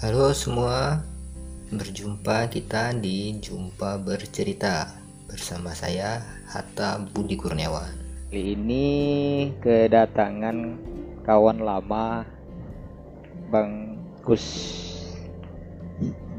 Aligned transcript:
Halo 0.00 0.32
semua, 0.32 1.04
berjumpa 1.68 2.48
kita 2.48 2.96
di 2.96 3.36
Jumpa 3.36 4.00
Bercerita 4.00 4.96
bersama 5.28 5.76
saya 5.76 6.24
Hatta 6.48 7.04
Budi 7.04 7.36
Kurniawan. 7.36 8.00
Kali 8.32 8.56
ini 8.56 8.88
kedatangan 9.60 10.80
kawan 11.20 11.60
lama 11.60 12.24
Bang 13.52 14.00
Kus. 14.24 14.40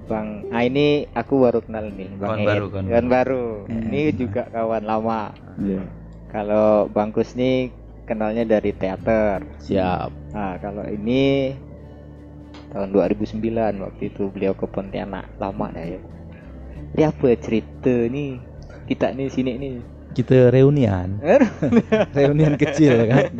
Bang, 0.09 0.50
ah 0.50 0.66
ini 0.66 1.05
aku 1.14 1.46
baru 1.46 1.62
kenal 1.62 1.93
nih, 1.93 2.09
Bang 2.18 2.34
Kawan 2.34 2.41
Ed. 2.41 2.48
baru, 2.50 2.66
kawan 2.66 2.86
Kawan 2.89 3.07
baru. 3.14 3.46
Ini 3.70 4.02
juga 4.18 4.43
kawan 4.50 4.84
lama. 4.89 5.38
Iya. 5.62 5.86
Kalau 6.34 6.89
Bang 6.89 7.14
Kus 7.14 7.38
nih 7.38 7.70
kenalnya 8.09 8.41
dari 8.41 8.73
teater. 8.73 9.46
Siap. 9.62 10.09
Nah, 10.34 10.58
kalau 10.58 10.82
ini 10.90 11.54
tahun 12.71 12.95
2009 12.95 13.38
waktu 13.84 14.03
itu 14.07 14.31
beliau 14.31 14.55
ke 14.55 14.66
Pontianak. 14.66 15.27
Lama 15.38 15.67
dah 15.71 15.85
ya. 15.85 15.99
Ini 16.95 17.03
apa 17.07 17.35
cerita 17.38 17.91
nih? 18.07 18.39
Kita 18.88 19.11
nih 19.11 19.27
sini 19.27 19.52
nih. 19.59 19.75
Kita 20.11 20.47
reunian. 20.55 21.20
reunian 22.11 22.55
kecil 22.55 23.07
kan. 23.07 23.31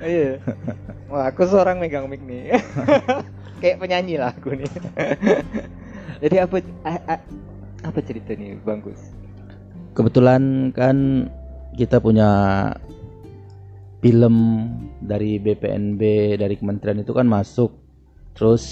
Iya. 0.00 0.40
Wah, 1.12 1.28
aku 1.28 1.44
seorang 1.44 1.76
megang 1.76 2.08
mic 2.08 2.24
nih. 2.24 2.56
Kayak 3.60 3.80
penyanyi 3.80 4.16
lah 4.16 4.32
aku 4.32 4.56
nih. 4.56 4.70
Jadi 6.20 6.36
apa 6.40 6.56
a- 6.84 7.04
a- 7.16 7.26
apa 7.84 7.98
cerita 8.00 8.32
nih 8.32 8.56
Bang 8.64 8.80
Gus? 8.80 9.12
Kebetulan 9.92 10.72
kan 10.72 11.28
kita 11.76 12.00
punya 12.00 12.28
film 14.00 14.36
dari 15.00 15.36
BPNB 15.36 16.00
dari 16.36 16.54
kementerian 16.56 17.04
itu 17.04 17.12
kan 17.12 17.28
masuk. 17.28 17.79
Terus 18.40 18.64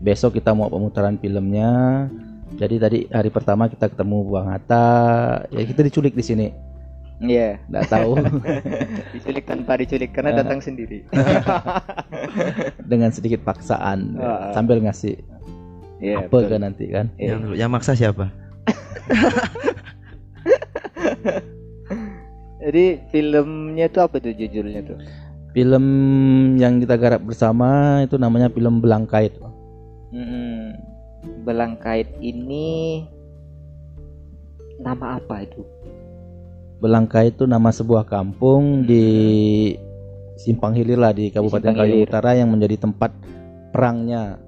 besok 0.00 0.32
kita 0.34 0.56
mau 0.56 0.66
pemutaran 0.66 1.20
filmnya. 1.20 2.08
Jadi 2.52 2.76
tadi 2.76 2.98
hari 3.08 3.28
pertama 3.28 3.68
kita 3.68 3.88
ketemu 3.88 4.24
Bang 4.26 4.48
Hatta, 4.48 4.88
ya 5.48 5.60
kita 5.62 5.84
diculik 5.84 6.12
di 6.12 6.24
sini. 6.24 6.46
Iya. 7.20 7.60
Nggak 7.68 7.86
tahu 7.86 8.18
Diculik 9.14 9.44
tanpa 9.46 9.76
diculik 9.76 10.10
karena 10.10 10.32
Ah. 10.32 10.38
datang 10.42 10.58
sendiri. 10.58 11.04
dengan 12.90 13.12
sedikit 13.12 13.40
paksaan 13.42 14.16
Ah. 14.16 14.50
sambil 14.50 14.80
ngasih 14.80 15.20
Iya. 16.00 16.26
apa 16.26 16.34
betul. 16.34 16.50
kan 16.50 16.60
nanti 16.62 16.84
kan. 16.88 17.06
Iya. 17.14 17.36
Yang 17.36 17.42
yang 17.56 17.70
maksa 17.70 17.92
siapa? 17.94 18.26
Jadi 22.62 22.84
filmnya 23.10 23.86
tuh 23.86 24.02
apa 24.02 24.16
tuh 24.16 24.32
judulnya 24.32 24.82
tuh? 24.82 24.98
Film 25.52 25.84
yang 26.56 26.80
kita 26.80 26.96
garap 26.96 27.20
bersama 27.28 28.00
itu 28.00 28.16
namanya 28.16 28.48
film 28.48 28.80
Belangkait. 28.80 29.36
Mm-mm. 30.12 30.76
Belangkait 31.44 32.08
ini 32.24 33.04
nama 34.80 35.20
apa 35.20 35.44
itu? 35.44 35.60
Belangkait 36.80 37.36
itu 37.36 37.44
nama 37.44 37.68
sebuah 37.70 38.08
kampung 38.08 38.88
di 38.88 39.04
Simpang 40.40 40.74
Hilir 40.74 40.98
lah 40.98 41.12
di 41.14 41.28
Kabupaten 41.30 41.76
Hilir. 41.78 42.08
Utara 42.08 42.34
yang 42.34 42.50
menjadi 42.50 42.88
tempat 42.88 43.12
perangnya 43.70 44.40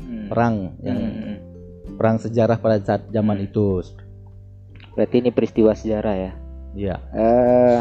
Hmm. 0.00 0.32
perang 0.32 0.80
yang 0.80 1.00
perang 2.00 2.16
sejarah 2.16 2.56
pada 2.56 2.80
saat 2.80 3.04
zaman 3.12 3.36
Hmm. 3.36 3.46
itu. 3.52 3.84
Berarti 4.96 5.20
ini 5.20 5.28
peristiwa 5.28 5.76
sejarah 5.76 6.14
ya. 6.16 6.32
Iya. 6.72 6.96
Eh, 7.12 7.78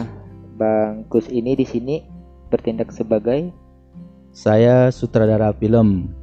Bang 0.59 1.07
Kus 1.07 1.31
ini 1.31 1.55
di 1.55 1.63
sini 1.63 2.03
bertindak 2.49 2.89
sebagai 2.91 3.53
Saya 4.29 4.93
sutradara 4.93 5.49
film. 5.53 6.13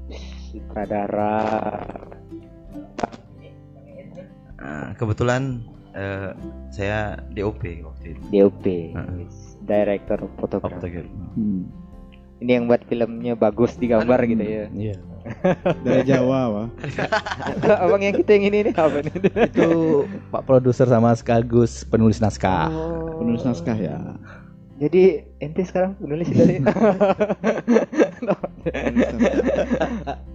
sutradara. 0.51 1.43
Ah, 4.57 4.91
kebetulan 4.95 5.63
eh, 5.93 6.33
saya 6.71 7.21
DOP 7.35 7.61
waktu 7.83 8.15
itu. 8.15 8.23
DOP, 8.31 8.65
Heeh. 8.95 9.27
director 9.63 10.19
fotografi. 10.39 10.75
Fotografer. 10.75 11.07
Hmm. 11.35 11.67
Ini 12.37 12.51
yang 12.61 12.65
buat 12.69 12.85
filmnya 12.85 13.33
bagus 13.35 13.75
digambar 13.77 14.23
gitu 14.25 14.45
ya. 14.45 14.67
Iya. 14.71 14.97
dari 15.83 16.07
Jawa 16.07 16.41
wah 16.55 16.69
Abang 17.83 17.99
yang 17.99 18.15
kita 18.15 18.39
yang 18.39 18.47
ini 18.47 18.71
nih 18.71 18.75
apa 18.79 19.03
nih? 19.03 19.11
itu 19.51 19.71
Pak 20.31 20.47
produser 20.47 20.87
sama 20.87 21.11
sekaligus 21.19 21.83
penulis 21.83 22.23
naskah. 22.23 22.71
Oh. 22.71 23.19
penulis 23.19 23.43
naskah 23.43 23.75
ya 23.75 23.99
Jadi 24.77 25.25
ente 25.41 25.63
sekarang 25.65 25.97
penulis 25.97 26.29
dari. 26.33 26.61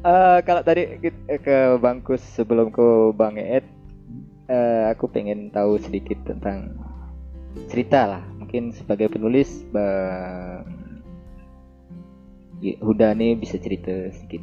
Eh, 0.01 0.39
kalau 0.47 0.63
tadi 0.63 0.97
eh, 1.03 1.37
ke 1.43 1.77
Bangkus 1.77 2.23
sebelum 2.23 2.71
ke 2.71 3.11
Bang 3.13 3.35
Eed, 3.37 3.61
eh, 4.49 4.83
aku 4.89 5.05
pengen 5.11 5.51
tahu 5.51 5.77
sedikit 5.77 6.15
tentang 6.25 6.73
cerita 7.69 8.07
lah. 8.07 8.23
Mungkin 8.39 8.71
sebagai 8.73 9.11
penulis, 9.11 9.67
Bang 9.69 10.63
Huda 12.81 13.13
nih 13.13 13.35
bisa 13.37 13.59
cerita 13.59 13.91
sedikit. 14.15 14.41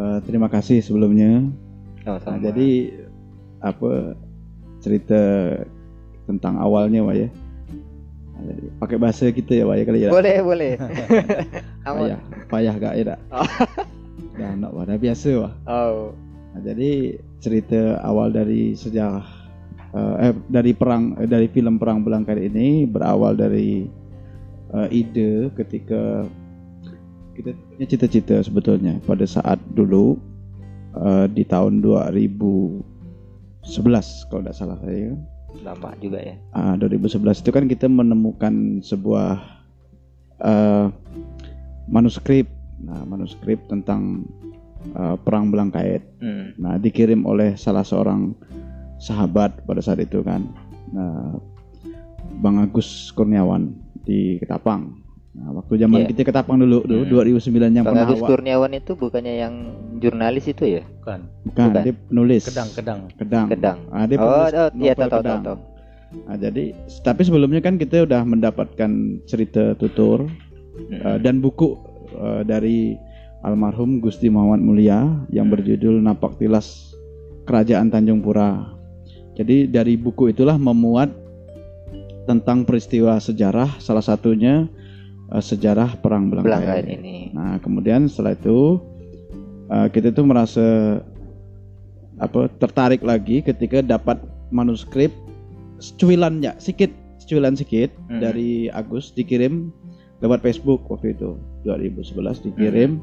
Eh, 0.00 0.18
terima 0.24 0.48
kasih 0.48 0.80
sebelumnya 0.80 1.44
Nah, 2.00 2.16
Sama-sama. 2.16 2.40
jadi 2.40 2.70
apa 3.60 4.16
cerita 4.80 5.20
tentang 6.24 6.56
awalnya 6.56 7.04
Wak 7.04 7.16
ya 7.16 7.28
Nah, 7.28 7.49
pakai 8.80 8.96
bahasa 8.96 9.28
kita 9.30 9.52
ya 9.56 9.64
Wak 9.68 9.76
ya 9.76 9.84
kali 9.84 10.00
ya. 10.04 10.10
Boleh 10.10 10.36
boleh. 10.40 10.72
Payah 11.84 12.20
payah 12.50 12.74
gak 12.76 12.94
ya 12.98 13.04
tak 13.14 13.20
dah 14.40 14.52
nak 14.56 14.72
dah 14.74 14.98
biasa 14.98 15.28
Wak 15.38 15.54
Oh. 15.68 16.12
Nah, 16.50 16.60
jadi 16.66 17.14
cerita 17.38 18.02
awal 18.02 18.34
dari 18.34 18.74
sejarah 18.74 19.22
eh, 19.94 20.14
eh 20.28 20.34
dari 20.50 20.74
perang 20.74 21.14
eh, 21.22 21.30
dari 21.30 21.46
film 21.46 21.78
perang 21.78 22.02
Belangkar 22.02 22.36
ini 22.42 22.90
berawal 22.90 23.38
dari 23.38 23.86
eh, 24.74 24.88
ide 24.90 25.54
ketika 25.54 26.26
kita 27.38 27.54
punya 27.54 27.86
cita-cita 27.86 28.36
sebetulnya 28.42 28.98
pada 29.06 29.22
saat 29.24 29.62
dulu 29.78 30.18
eh, 30.98 31.26
di 31.30 31.46
tahun 31.46 31.80
2011 31.86 32.82
kalau 34.26 34.42
tidak 34.42 34.56
salah 34.58 34.78
saya 34.82 35.14
Lama 35.60 35.92
juga 35.98 36.18
ya. 36.22 36.34
Ah, 36.54 36.74
2011 36.78 37.42
itu 37.42 37.50
kan 37.50 37.64
kita 37.66 37.86
menemukan 37.90 38.80
sebuah 38.80 39.38
eh, 40.40 40.86
manuskrip 41.90 42.48
nah 42.80 43.04
manuskrip 43.04 43.60
tentang 43.68 44.24
eh, 44.96 45.16
perang 45.20 45.52
Belangkait 45.52 46.10
Hmm. 46.20 46.52
Nah, 46.60 46.76
dikirim 46.76 47.24
oleh 47.24 47.56
salah 47.56 47.80
seorang 47.80 48.36
sahabat 49.00 49.64
pada 49.64 49.80
saat 49.80 50.04
itu 50.04 50.20
kan. 50.20 50.44
Nah, 50.92 51.40
Bang 52.44 52.60
Agus 52.60 53.08
Kurniawan 53.16 53.72
di 54.04 54.36
Ketapang. 54.36 55.00
Nah, 55.30 55.54
waktu 55.54 55.78
zaman 55.78 56.02
Iya. 56.02 56.08
kita 56.10 56.20
Ketapang 56.26 56.58
dulu, 56.58 56.82
dulu 56.82 57.02
Hmm. 57.06 57.12
2009 57.14 57.70
yang 57.70 57.86
Bang 57.86 57.94
pernah 57.94 58.10
Agus 58.10 58.18
Kurniawan 58.20 58.72
itu 58.74 58.92
bukannya 58.92 59.34
yang 59.38 59.54
jurnalis 59.96 60.44
itu 60.44 60.64
ya? 60.66 60.82
Bukan. 60.98 61.20
bukan, 61.46 61.66
bukan. 61.70 61.82
dia 61.86 61.94
penulis. 61.94 62.42
Kedang-kedang. 62.44 63.00
Kedang. 63.14 63.46
Kedang. 63.46 63.78
Ah, 63.88 64.04
dia 64.04 64.16
Oh, 64.16 64.26
penulis 64.26 64.52
oh, 64.52 64.68
iya 64.76 64.92
novel 64.92 64.98
tahu 64.98 65.06
tahu 65.08 65.22
Kedang. 65.22 65.42
tahu. 65.46 65.58
Nah, 66.10 66.36
jadi 66.36 66.64
tapi 67.00 67.22
sebelumnya 67.22 67.60
kan 67.60 67.78
kita 67.78 68.02
udah 68.02 68.22
mendapatkan 68.24 68.90
cerita 69.24 69.62
tutur 69.74 70.26
Hmm. 70.26 70.98
eh, 70.98 71.18
dan 71.20 71.38
buku 71.38 71.78
eh, 72.10 72.42
dari 72.42 72.98
almarhum 73.40 74.02
Gusti 74.02 74.26
Muhammad 74.26 74.58
Mulia 74.60 74.98
yang 75.30 75.46
Hmm. 75.46 75.54
berjudul 75.54 76.02
Napak 76.02 76.36
Tilas 76.36 76.90
Kerajaan 77.40 77.86
Tanjung 77.88 78.18
Pura. 78.18 78.66
Jadi 79.32 79.70
dari 79.70 79.94
buku 79.94 80.26
itulah 80.28 80.58
memuat 80.58 81.14
tentang 82.24 82.62
peristiwa 82.62 83.16
sejarah 83.16 83.78
salah 83.78 84.02
satunya 84.02 84.66
eh, 85.30 85.40
sejarah 85.40 85.98
perang 85.98 86.28
Belangkait. 86.28 86.86
ini. 86.86 87.30
Nah, 87.30 87.58
kemudian 87.58 88.06
setelah 88.06 88.34
itu 88.34 88.78
eh, 89.66 89.88
kita 89.88 90.10
tuh 90.10 90.26
merasa 90.26 90.98
apa 92.20 92.52
tertarik 92.60 93.00
lagi 93.00 93.40
ketika 93.40 93.80
dapat 93.80 94.20
manuskrip 94.52 95.08
secuilan 95.80 96.44
ya, 96.44 96.52
sedikit 96.60 96.92
secuilan 97.16 97.56
sedikit 97.56 97.88
Hmm. 98.10 98.20
dari 98.20 98.68
Agus 98.68 99.08
dikirim 99.10 99.72
lewat 100.20 100.42
Facebook 100.42 100.84
waktu 100.84 101.16
itu 101.16 101.38
2011 101.64 102.42
dikirim. 102.42 103.00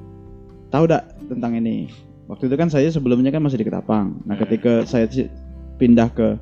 Tahu 0.70 0.84
dak 0.86 1.08
tentang 1.26 1.56
ini? 1.56 1.90
Waktu 2.28 2.52
itu 2.52 2.56
kan 2.60 2.68
saya 2.68 2.92
sebelumnya 2.92 3.32
kan 3.32 3.40
masih 3.40 3.58
di 3.58 3.66
Ketapang. 3.66 4.20
Nah, 4.28 4.36
Hmm. 4.36 4.44
ketika 4.46 4.84
saya 4.84 5.08
pindah 5.80 6.12
ke 6.12 6.36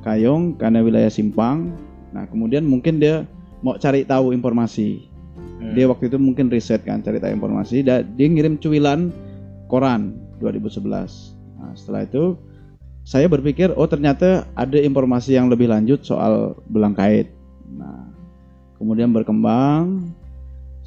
Kayong 0.00 0.54
karena 0.56 0.80
wilayah 0.80 1.10
Simpang, 1.10 1.74
nah 2.10 2.24
kemudian 2.24 2.62
mungkin 2.62 2.96
dia 2.96 3.24
mau 3.60 3.74
cari 3.76 4.04
tahu 4.04 4.30
informasi 4.30 5.09
Hmm. 5.60 5.76
dia 5.76 5.84
waktu 5.84 6.08
itu 6.08 6.16
mungkin 6.16 6.48
riset 6.48 6.80
kan 6.88 7.04
cari 7.04 7.20
tahu 7.20 7.36
informasi 7.36 7.84
dan 7.84 8.08
dia 8.16 8.26
ngirim 8.32 8.56
cuilan 8.56 9.12
koran 9.68 10.16
2011 10.40 10.88
nah 11.60 11.72
setelah 11.76 12.08
itu 12.08 12.34
saya 13.04 13.28
berpikir 13.28 13.68
oh 13.76 13.84
ternyata 13.84 14.48
ada 14.56 14.80
informasi 14.80 15.36
yang 15.36 15.52
lebih 15.52 15.68
lanjut 15.68 16.00
soal 16.00 16.56
belang 16.72 16.96
kait 16.96 17.28
nah 17.76 18.08
kemudian 18.80 19.12
berkembang 19.12 20.08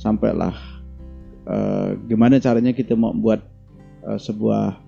sampailah 0.02 0.58
eh, 1.46 1.90
gimana 2.10 2.42
caranya 2.42 2.74
kita 2.74 2.98
mau 2.98 3.14
buat 3.14 3.46
eh, 4.10 4.20
sebuah 4.20 4.82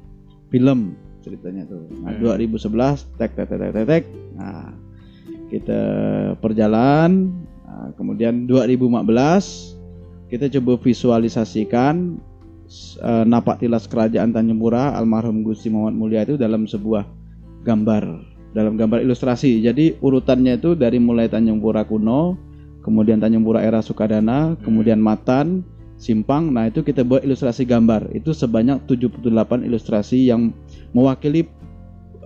film 0.49 0.97
ceritanya 1.25 1.65
tuh. 1.65 1.89
Nah, 2.05 2.13
Hmm. 2.21 2.37
2011 2.37 3.01
tek 3.17 3.33
tek 3.33 3.49
tek 3.49 3.57
tek 3.57 3.71
tek, 3.73 3.85
tek. 3.89 4.03
Nah, 4.37 4.69
kita 5.49 5.81
perjalan 6.37 7.33
Nah, 7.75 7.91
kemudian 7.99 8.47
2015 8.47 9.74
kita 10.29 10.49
coba 10.59 10.81
visualisasikan 10.81 12.17
eh, 13.01 13.23
napak 13.25 13.61
tilas 13.61 13.85
kerajaan 13.85 14.33
Tanjung 14.33 14.57
Pura 14.57 14.93
almarhum 14.97 15.45
Gusti 15.45 15.69
Muhammad 15.69 15.95
Mulia 15.97 16.21
itu 16.25 16.35
dalam 16.35 16.65
sebuah 16.65 17.05
gambar 17.65 18.03
dalam 18.55 18.79
gambar 18.79 19.03
ilustrasi. 19.03 19.59
Jadi 19.59 19.99
urutannya 19.99 20.55
itu 20.55 20.79
dari 20.79 20.95
mulai 20.95 21.27
Tanjung 21.27 21.59
Pura 21.59 21.83
kuno, 21.83 22.39
kemudian 22.87 23.19
Tanjung 23.19 23.43
Pura 23.43 23.59
era 23.59 23.83
Sukadana, 23.83 24.55
kemudian 24.63 24.95
Matan, 24.97 25.59
Simpang. 25.99 26.55
Nah, 26.55 26.71
itu 26.71 26.79
kita 26.79 27.03
buat 27.03 27.27
ilustrasi 27.27 27.67
gambar. 27.67 28.15
Itu 28.15 28.31
sebanyak 28.31 28.87
78 28.87 29.67
ilustrasi 29.67 30.31
yang 30.31 30.55
mewakili 30.95 31.51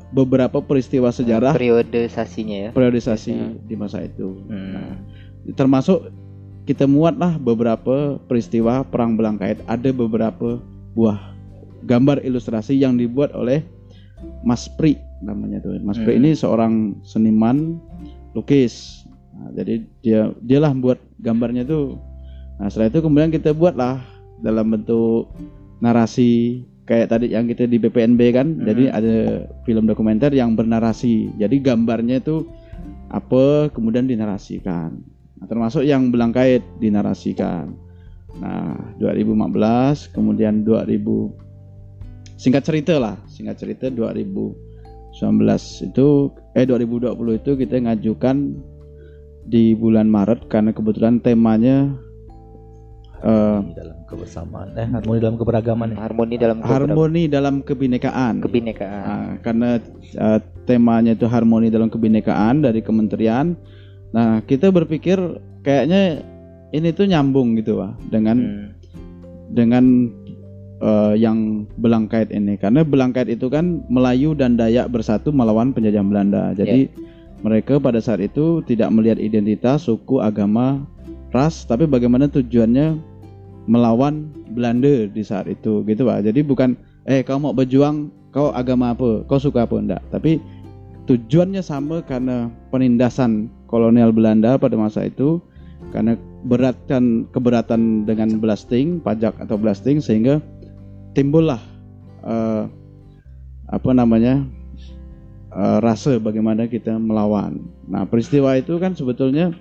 beberapa 0.09 0.57
peristiwa 0.57 1.13
sejarah 1.13 1.53
periodisasinya 1.53 2.57
ya 2.57 2.69
periodisasi 2.73 3.29
Hmm. 3.29 3.53
di 3.69 3.75
masa 3.77 4.01
itu. 4.01 4.41
Hmm. 4.49 4.73
Nah, 4.73 4.89
termasuk 5.53 6.09
kita 6.69 6.85
muatlah 6.85 7.41
beberapa 7.41 8.21
peristiwa 8.29 8.85
perang 8.85 9.17
Belangkait. 9.17 9.57
Ada 9.65 9.89
beberapa 9.89 10.61
buah 10.93 11.33
gambar 11.89 12.21
ilustrasi 12.21 12.77
yang 12.77 12.93
dibuat 12.93 13.33
oleh 13.33 13.65
Mas 14.45 14.69
Pri 14.77 15.01
namanya 15.25 15.65
tuh. 15.65 15.81
Mas 15.81 15.97
Pri 15.97 16.13
Hmm. 16.13 16.21
ini 16.21 16.37
seorang 16.37 16.73
seniman 17.01 17.81
lukis. 18.37 19.01
Nah, 19.33 19.49
jadi 19.57 19.81
dia 20.05 20.29
dialah 20.45 20.77
buat 20.77 21.01
gambarnya 21.25 21.65
tuh. 21.65 21.97
Nah 22.61 22.69
setelah 22.69 22.93
itu 22.93 23.01
kemudian 23.01 23.33
kita 23.33 23.49
buatlah 23.49 24.05
dalam 24.45 24.69
bentuk 24.69 25.33
narasi 25.81 26.61
kayak 26.85 27.09
tadi 27.09 27.33
yang 27.33 27.49
kita 27.49 27.65
di 27.65 27.81
BPNB 27.81 28.21
kan. 28.29 28.45
Hmm. 28.45 28.69
Jadi 28.69 28.93
ada 28.93 29.49
film 29.65 29.89
dokumenter 29.89 30.29
yang 30.37 30.53
bernarasi. 30.53 31.33
Jadi 31.41 31.65
gambarnya 31.65 32.21
itu 32.21 32.45
apa 33.09 33.73
kemudian 33.73 34.05
dinarasikan. 34.05 35.01
Nah, 35.39 35.47
termasuk 35.47 35.87
yang 35.87 36.11
belangkait 36.11 36.61
dinarasikan. 36.83 37.71
Nah, 38.43 38.75
2015 39.01 40.11
kemudian 40.13 40.61
2000 40.67 41.31
singkat 42.39 42.63
cerita 42.63 42.99
lah, 42.99 43.15
singkat 43.27 43.57
cerita 43.59 43.91
2019 43.91 45.15
itu 45.83 46.07
eh 46.55 46.65
2020 46.67 47.39
itu 47.39 47.51
kita 47.55 47.75
ngajukan 47.83 48.37
di 49.49 49.73
bulan 49.73 50.05
Maret 50.05 50.45
karena 50.45 50.71
kebetulan 50.75 51.17
temanya 51.19 51.89
eh, 53.25 53.59
Harmoni 53.59 53.73
dalam 53.73 53.99
kebersamaan 54.09 54.67
eh 54.73 54.87
harmoni 54.89 55.19
dalam 55.21 55.37
keberagaman 55.37 55.87
ya. 55.93 55.97
harmoni 56.01 56.35
dalam 56.37 56.57
harmoni 56.65 57.21
dalam 57.29 57.55
kebinekaan. 57.65 58.41
kebinekaan 58.41 59.05
Nah, 59.05 59.29
karena 59.41 59.69
uh, 60.17 60.39
temanya 60.65 61.13
itu 61.17 61.25
harmoni 61.29 61.69
dalam 61.69 61.89
kebinekaan 61.89 62.65
dari 62.65 62.81
kementerian. 62.81 63.57
Nah, 64.09 64.41
kita 64.45 64.73
berpikir 64.73 65.17
kayaknya 65.61 66.25
ini 66.73 66.89
tuh 66.93 67.05
nyambung 67.09 67.57
gitu, 67.57 67.81
Pak, 67.81 67.93
dengan 68.09 68.37
Hmm. 68.37 68.67
dengan 69.49 69.85
uh, 70.81 71.17
yang 71.17 71.65
Belangkait 71.81 72.29
ini. 72.29 72.57
Karena 72.57 72.85
Belangkait 72.85 73.29
itu 73.29 73.49
kan 73.49 73.81
Melayu 73.89 74.37
dan 74.37 74.57
Dayak 74.57 74.93
bersatu 74.93 75.33
melawan 75.33 75.73
penjajah 75.73 76.05
Belanda. 76.05 76.53
Jadi 76.53 76.89
mereka 77.41 77.81
pada 77.81 77.97
saat 77.97 78.21
itu 78.21 78.61
tidak 78.67 78.93
melihat 78.93 79.17
identitas, 79.17 79.89
suku, 79.89 80.21
agama, 80.21 80.85
ras, 81.33 81.65
tapi 81.65 81.89
bagaimana 81.89 82.29
tujuannya 82.29 82.99
melawan 83.69 84.29
Belanda 84.53 85.05
di 85.09 85.21
saat 85.21 85.49
itu, 85.49 85.85
gitu, 85.85 86.05
Pak. 86.05 86.25
Jadi 86.25 86.41
bukan 86.41 86.73
eh 87.09 87.25
kau 87.25 87.41
mau 87.41 87.53
berjuang, 87.53 88.09
kau 88.29 88.53
agama 88.53 88.93
apa, 88.93 89.25
kau 89.25 89.41
suka 89.41 89.65
apa 89.65 89.75
enggak, 89.77 90.01
tapi 90.13 90.37
tujuannya 91.09 91.65
sama 91.65 92.05
karena 92.05 92.53
penindasan 92.69 93.49
kolonial 93.69 94.09
Belanda 94.09 94.57
pada 94.57 94.73
masa 94.75 95.05
itu 95.05 95.37
karena 95.93 96.17
beratkan 96.43 97.29
keberatan 97.31 98.03
dengan 98.03 98.41
blasting, 98.41 98.99
pajak 98.99 99.37
atau 99.39 99.55
blasting 99.55 100.01
sehingga 100.03 100.41
timbullah 101.13 101.61
eh, 102.25 102.63
apa 103.69 103.91
namanya 103.93 104.43
eh, 105.53 105.77
rasa 105.79 106.17
bagaimana 106.17 106.65
kita 106.65 106.97
melawan. 106.97 107.61
Nah 107.87 108.03
peristiwa 108.09 108.57
itu 108.57 108.81
kan 108.81 108.97
sebetulnya 108.97 109.53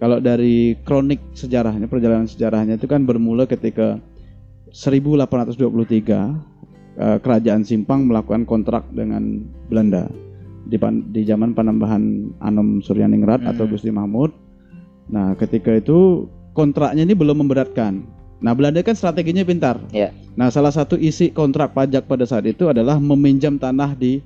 kalau 0.00 0.16
dari 0.16 0.80
kronik 0.88 1.20
sejarahnya 1.36 1.84
perjalanan 1.84 2.24
sejarahnya 2.24 2.80
itu 2.80 2.88
kan 2.88 3.04
bermula 3.04 3.44
ketika 3.44 4.00
1823 4.72 5.26
eh, 6.96 7.18
kerajaan 7.20 7.62
Simpang 7.66 8.08
melakukan 8.08 8.46
kontrak 8.48 8.88
dengan 8.94 9.44
Belanda 9.68 10.08
di, 10.66 10.76
pan- 10.76 11.08
di 11.08 11.24
zaman 11.24 11.54
penambahan 11.54 12.34
Anom 12.40 12.80
Suryaningrat 12.80 13.40
atau 13.44 13.64
Hmm. 13.64 13.72
Gusti 13.72 13.88
Mahmud. 13.88 14.30
Nah, 15.10 15.34
ketika 15.34 15.72
itu 15.72 16.28
kontraknya 16.52 17.02
ini 17.06 17.14
belum 17.14 17.46
memberatkan. 17.46 18.04
Nah, 18.40 18.52
Belanda 18.56 18.80
kan 18.80 18.96
strateginya 18.96 19.44
pintar. 19.44 19.76
Ya. 19.92 20.16
Nah, 20.36 20.48
salah 20.48 20.72
satu 20.72 20.96
isi 20.96 21.28
kontrak 21.28 21.76
pajak 21.76 22.08
pada 22.08 22.24
saat 22.24 22.48
itu 22.48 22.68
adalah 22.68 22.96
meminjam 22.96 23.56
tanah 23.56 23.92
di 23.92 24.20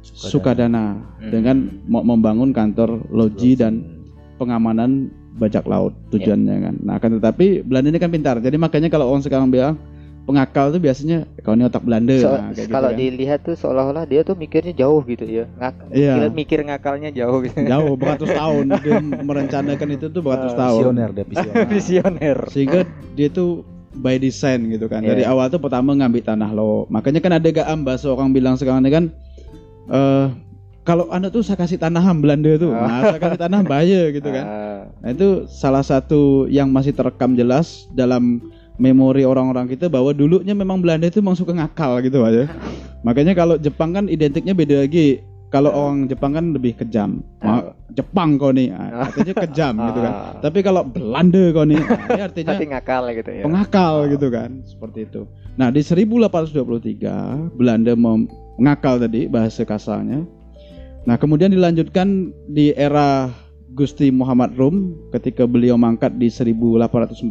Sukadana 0.00 0.94
Hmm. 1.18 1.30
dengan 1.30 1.56
mau 1.90 2.00
membangun 2.00 2.54
kantor 2.54 3.02
loji 3.10 3.58
dan 3.58 3.82
pengamanan 4.38 5.10
bajak 5.36 5.66
laut 5.66 5.94
tujuannya 6.10 6.56
kan. 6.64 6.74
Nah, 6.82 6.94
akan 6.98 7.18
tetapi 7.18 7.62
Belanda 7.66 7.90
ini 7.90 7.98
kan 7.98 8.10
pintar. 8.10 8.36
Jadi 8.38 8.56
makanya 8.56 8.88
kalau 8.88 9.10
orang 9.10 9.22
sekarang 9.22 9.50
bilang 9.50 9.74
pengakal 10.28 10.68
tuh 10.68 10.78
biasanya 10.78 11.24
kau 11.40 11.52
ini 11.52 11.64
otak 11.64 11.80
Belanda. 11.80 12.12
So- 12.14 12.28
Nah, 12.30 12.52
kayak 12.52 12.60
gitu 12.60 12.70
kalau 12.70 12.90
kan. 12.90 12.98
dilihat 12.98 13.40
tuh 13.40 13.54
seolah-olah 13.54 14.04
dia 14.04 14.20
tuh 14.20 14.34
mikirnya 14.34 14.74
jauh 14.74 15.00
gitu 15.02 15.24
ya 15.24 15.48
Ngak 15.50 15.72
Iya. 15.90 16.12
kira 16.14 16.28
mikir 16.30 16.58
ngakalnya 16.62 17.10
jauh 17.10 17.40
gitu 17.40 17.56
jauh 17.58 17.94
beratus 17.94 18.28
tahun 18.36 18.64
dia 18.78 18.96
merencanakan 19.00 19.88
itu 19.90 20.06
tuh 20.06 20.20
beratus 20.20 20.52
Ah, 20.52 20.58
tahun. 20.62 20.82
Visioner 20.84 21.08
dia 21.10 21.24
visioner. 21.32 21.64
visioner 21.66 22.38
Sehingga 22.46 22.80
dia 23.14 23.28
tuh 23.28 23.64
by 23.94 24.14
design 24.16 24.68
gitu 24.68 24.84
kan. 24.86 25.00
Iya. 25.00 25.10
Dari 25.10 25.24
awal 25.24 25.48
tuh 25.48 25.58
pertama 25.58 25.90
ngambil 25.92 26.22
tanah 26.22 26.52
lo. 26.52 26.84
Makanya 26.86 27.18
kan 27.18 27.32
ada 27.32 27.48
gak 27.48 27.66
ambas 27.66 28.04
orang 28.04 28.30
bilang 28.30 28.54
sekarang 28.54 28.80
ini 28.80 28.92
kan 28.92 29.04
eh 29.88 30.26
kalau 30.82 31.04
anda 31.08 31.28
tuh 31.28 31.40
saya 31.42 31.56
kasih 31.56 31.76
tanah 31.76 32.00
ham 32.00 32.18
Belanda 32.18 32.56
tuh. 32.56 32.70
Ah. 32.70 32.80
Nah, 32.82 33.00
saya 33.08 33.20
kasih 33.22 33.40
tanah 33.40 33.60
bahaya 33.62 34.02
gitu 34.10 34.28
kan. 34.28 34.44
Ah, 34.68 34.84
Nah 34.98 35.10
itu 35.10 35.28
salah 35.46 35.82
satu 35.82 36.20
yang 36.48 36.68
masih 36.68 36.90
terekam 36.90 37.32
jelas 37.32 37.66
dalam 37.92 38.40
memori 38.78 39.26
orang-orang 39.26 39.66
kita 39.66 39.90
bahwa 39.90 40.14
dulunya 40.14 40.54
memang 40.54 40.78
Belanda 40.78 41.10
itu 41.10 41.18
memang 41.18 41.36
suka 41.36 41.52
ngakal 41.52 41.98
gitu 42.06 42.22
aja. 42.22 42.46
Makanya 43.06 43.34
kalau 43.34 43.58
Jepang 43.58 43.92
kan 43.92 44.06
identiknya 44.06 44.54
beda 44.54 44.86
lagi. 44.86 45.20
Kalau 45.48 45.72
orang 45.72 46.04
Jepang 46.12 46.36
kan 46.36 46.52
lebih 46.52 46.76
kejam. 46.76 47.24
Ma- 47.40 47.72
Jepang 47.96 48.36
kau 48.36 48.52
nih, 48.52 48.68
ah, 48.68 49.08
artinya 49.08 49.34
kejam 49.48 49.74
gitu 49.88 50.00
kan. 50.04 50.12
Ah. 50.12 50.32
Tapi 50.44 50.58
kalau 50.60 50.84
Belanda 50.84 51.44
kau 51.56 51.64
nih, 51.64 51.80
artinya 52.20 52.52
tapi 52.54 52.66
ngakal 52.68 53.02
gitu 53.16 53.30
ya 53.32 53.42
pengakal 53.48 53.94
gitu 54.12 54.26
kan, 54.28 54.50
seperti 54.68 55.08
itu. 55.08 55.24
Nah 55.56 55.72
di 55.72 55.80
1823 55.80 57.56
Belanda 57.56 57.96
mengakal 57.96 59.00
tadi 59.00 59.24
bahasa 59.26 59.64
kasarnya. 59.64 60.22
Nah 61.08 61.16
kemudian 61.16 61.48
dilanjutkan 61.48 62.28
di 62.52 62.76
era 62.76 63.32
Gusti 63.72 64.08
Muhammad 64.08 64.56
Rum 64.56 64.96
ketika 65.12 65.44
beliau 65.44 65.76
mangkat 65.76 66.16
di 66.16 66.28
1845 66.28 67.28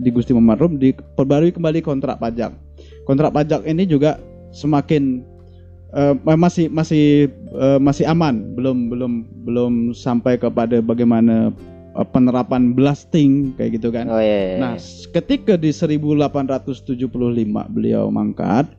di 0.00 0.08
Gusti 0.08 0.32
Muhammad 0.32 0.58
Rum 0.60 0.72
diperbarui 0.76 1.52
kembali 1.52 1.80
kontrak 1.80 2.16
pajak. 2.18 2.56
Kontrak 3.04 3.32
pajak 3.32 3.64
ini 3.64 3.84
juga 3.84 4.16
semakin 4.50 5.20
eh, 5.92 6.14
masih 6.24 6.72
masih 6.72 7.28
eh, 7.52 7.78
masih 7.80 8.08
aman, 8.08 8.56
belum 8.56 8.88
belum 8.88 9.12
belum 9.44 9.72
sampai 9.92 10.40
kepada 10.40 10.80
bagaimana 10.80 11.52
eh, 11.96 12.06
penerapan 12.12 12.72
blasting 12.72 13.52
kayak 13.56 13.76
gitu 13.80 13.92
kan. 13.92 14.08
oh 14.08 14.20
iya, 14.20 14.56
iya. 14.56 14.58
Nah, 14.60 14.74
s- 14.76 15.04
ketika 15.08 15.56
di 15.56 15.68
1875 15.68 16.96
beliau 17.68 18.08
mangkat, 18.08 18.72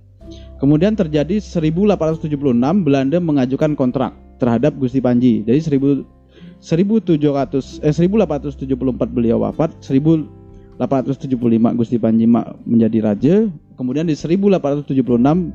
kemudian 0.58 0.98
terjadi 0.98 1.38
1876 1.38 2.34
Belanda 2.82 3.18
mengajukan 3.22 3.78
kontrak 3.78 4.14
terhadap 4.42 4.74
Gusti 4.78 5.02
Panji. 5.02 5.46
Jadi 5.46 5.78
1000 5.78 6.19
1700 6.60 7.80
eh 7.84 7.94
1874 7.96 8.68
beliau 9.08 9.48
wafat, 9.48 9.72
1875 9.80 11.76
Gusti 11.80 11.96
Panji 11.96 12.28
ma- 12.28 12.56
menjadi 12.68 13.00
raja, 13.04 13.36
kemudian 13.80 14.08
di 14.08 14.16
1876 14.16 14.92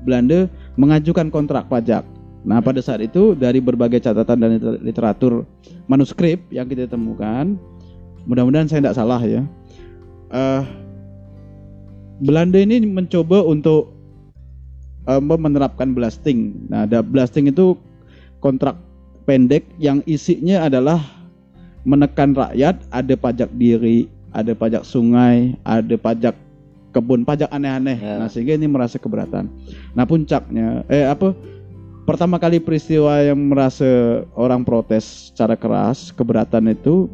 Belanda 0.05 0.49
mengajukan 0.81 1.29
kontrak 1.29 1.69
pajak. 1.69 2.05
Nah, 2.45 2.61
pada 2.61 2.81
saat 2.85 3.01
itu 3.01 3.33
dari 3.33 3.61
berbagai 3.61 4.05
catatan 4.05 4.37
dan 4.37 4.51
liter- 4.61 4.81
literatur 4.85 5.33
manuskrip 5.89 6.45
yang 6.53 6.69
kita 6.69 6.85
temukan, 6.89 7.57
mudah-mudahan 8.29 8.69
saya 8.69 8.85
tidak 8.85 8.97
salah 8.97 9.21
ya. 9.21 9.45
eh 10.33 10.63
Belanda 12.25 12.63
ini 12.63 12.81
mencoba 12.85 13.43
untuk 13.45 13.93
eh, 15.09 15.21
menerapkan 15.21 15.93
blasting. 15.93 16.69
Nah, 16.73 16.89
ada 16.89 17.01
blasting 17.05 17.49
itu 17.51 17.77
kontrak 18.41 18.77
pendek 19.25 19.65
yang 19.81 20.01
isinya 20.05 20.69
adalah 20.69 21.01
menekan 21.85 22.33
rakyat, 22.33 22.81
ada 22.89 23.15
pajak 23.17 23.51
diri, 23.57 24.09
ada 24.33 24.57
pajak 24.57 24.85
sungai, 24.89 25.53
ada 25.65 25.97
pajak 26.01 26.37
kebun 26.95 27.27
pajak 27.27 27.51
aneh-aneh. 27.51 27.99
Ya. 27.99 28.23
Nah, 28.23 28.31
sehingga 28.31 28.55
ini 28.55 28.71
merasa 28.71 28.97
keberatan. 28.97 29.51
Nah, 29.93 30.05
puncaknya 30.07 30.87
eh 30.87 31.05
apa 31.05 31.35
pertama 32.07 32.39
kali 32.39 32.63
peristiwa 32.63 33.19
yang 33.21 33.51
merasa 33.51 34.23
orang 34.39 34.63
protes 34.63 35.35
secara 35.35 35.59
keras, 35.59 36.15
keberatan 36.15 36.71
itu 36.71 37.11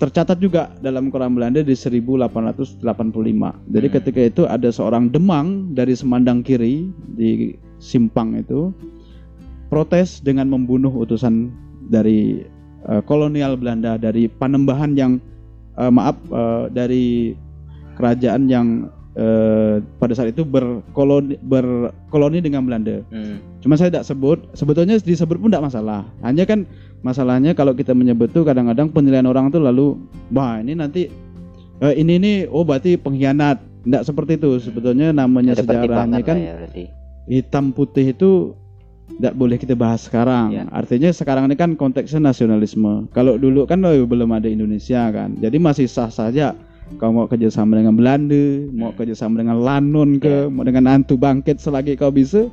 tercatat 0.00 0.40
juga 0.40 0.72
dalam 0.80 1.12
Quran 1.12 1.36
Belanda 1.36 1.60
di 1.60 1.76
1885. 1.76 3.52
Jadi 3.68 3.86
Hmm. 3.86 3.96
ketika 4.00 4.20
itu 4.20 4.42
ada 4.48 4.72
seorang 4.72 5.12
demang 5.12 5.76
dari 5.76 5.92
Semandang 5.92 6.40
Kiri 6.40 6.88
di 7.14 7.54
Simpang 7.80 8.36
itu 8.36 8.72
protes 9.70 10.18
dengan 10.20 10.50
membunuh 10.50 10.90
utusan 10.90 11.54
dari 11.88 12.42
eh, 12.90 13.02
kolonial 13.06 13.54
Belanda 13.54 13.94
dari 13.96 14.26
Panembahan 14.26 14.98
yang 14.98 15.22
eh, 15.78 15.88
maaf 15.88 16.18
eh, 16.28 16.64
dari 16.74 17.32
kerajaan 17.94 18.50
yang 18.50 18.90
eh, 19.14 19.78
pada 20.02 20.12
saat 20.16 20.34
itu 20.34 20.42
berkoloni 20.42 21.38
berkoloni 21.46 22.42
dengan 22.42 22.66
Belanda. 22.66 23.00
Hmm. 23.14 23.38
Cuma 23.60 23.76
saya 23.76 23.92
tidak 23.92 24.08
sebut, 24.08 24.38
sebetulnya 24.56 24.96
disebut 24.98 25.36
pun 25.36 25.52
tidak 25.52 25.68
masalah. 25.68 26.08
Hanya 26.24 26.48
kan 26.48 26.64
masalahnya 27.04 27.52
kalau 27.52 27.76
kita 27.76 27.92
menyebut 27.92 28.32
tuh 28.32 28.42
kadang-kadang 28.42 28.88
penilaian 28.88 29.28
orang 29.28 29.52
tuh 29.52 29.60
lalu, 29.60 30.00
wah 30.32 30.58
ini 30.58 30.72
nanti 30.74 31.12
eh, 31.84 31.94
ini 31.94 32.16
nih, 32.18 32.36
oh 32.50 32.64
berarti 32.66 32.96
pengkhianat. 32.96 33.70
Tidak 33.80 34.04
seperti 34.04 34.36
itu. 34.36 34.60
Sebetulnya 34.60 35.08
namanya 35.08 35.56
Ada 35.56 35.64
sejarahnya 35.64 36.20
kan 36.20 36.36
ya 36.36 36.52
berarti. 36.52 36.84
hitam 37.32 37.72
putih 37.72 38.12
itu 38.12 38.52
tidak 39.18 39.34
boleh 39.34 39.56
kita 39.58 39.74
bahas 39.74 40.06
sekarang. 40.06 40.54
Ya. 40.54 40.64
Artinya 40.70 41.10
sekarang 41.10 41.50
ini 41.50 41.56
kan 41.58 41.74
konteksnya 41.74 42.22
nasionalisme. 42.22 43.10
Kalau 43.10 43.40
dulu 43.40 43.66
kan 43.66 43.82
oh, 43.82 43.94
belum 44.06 44.30
ada 44.30 44.46
Indonesia 44.46 45.10
kan, 45.10 45.34
jadi 45.40 45.56
masih 45.58 45.90
sah 45.90 46.12
saja. 46.12 46.54
Kau 46.98 47.14
mau 47.14 47.30
kerjasama 47.30 47.78
dengan 47.78 47.94
Belanda, 47.94 48.66
mau 48.74 48.90
kerjasama 48.90 49.38
dengan 49.38 49.62
Lanon 49.62 50.18
ke, 50.18 50.26
Ya. 50.26 50.50
mau 50.50 50.66
dengan 50.66 50.90
Antu 50.90 51.14
Bangkit 51.14 51.62
selagi 51.62 51.94
kau 51.94 52.10
bisa. 52.10 52.50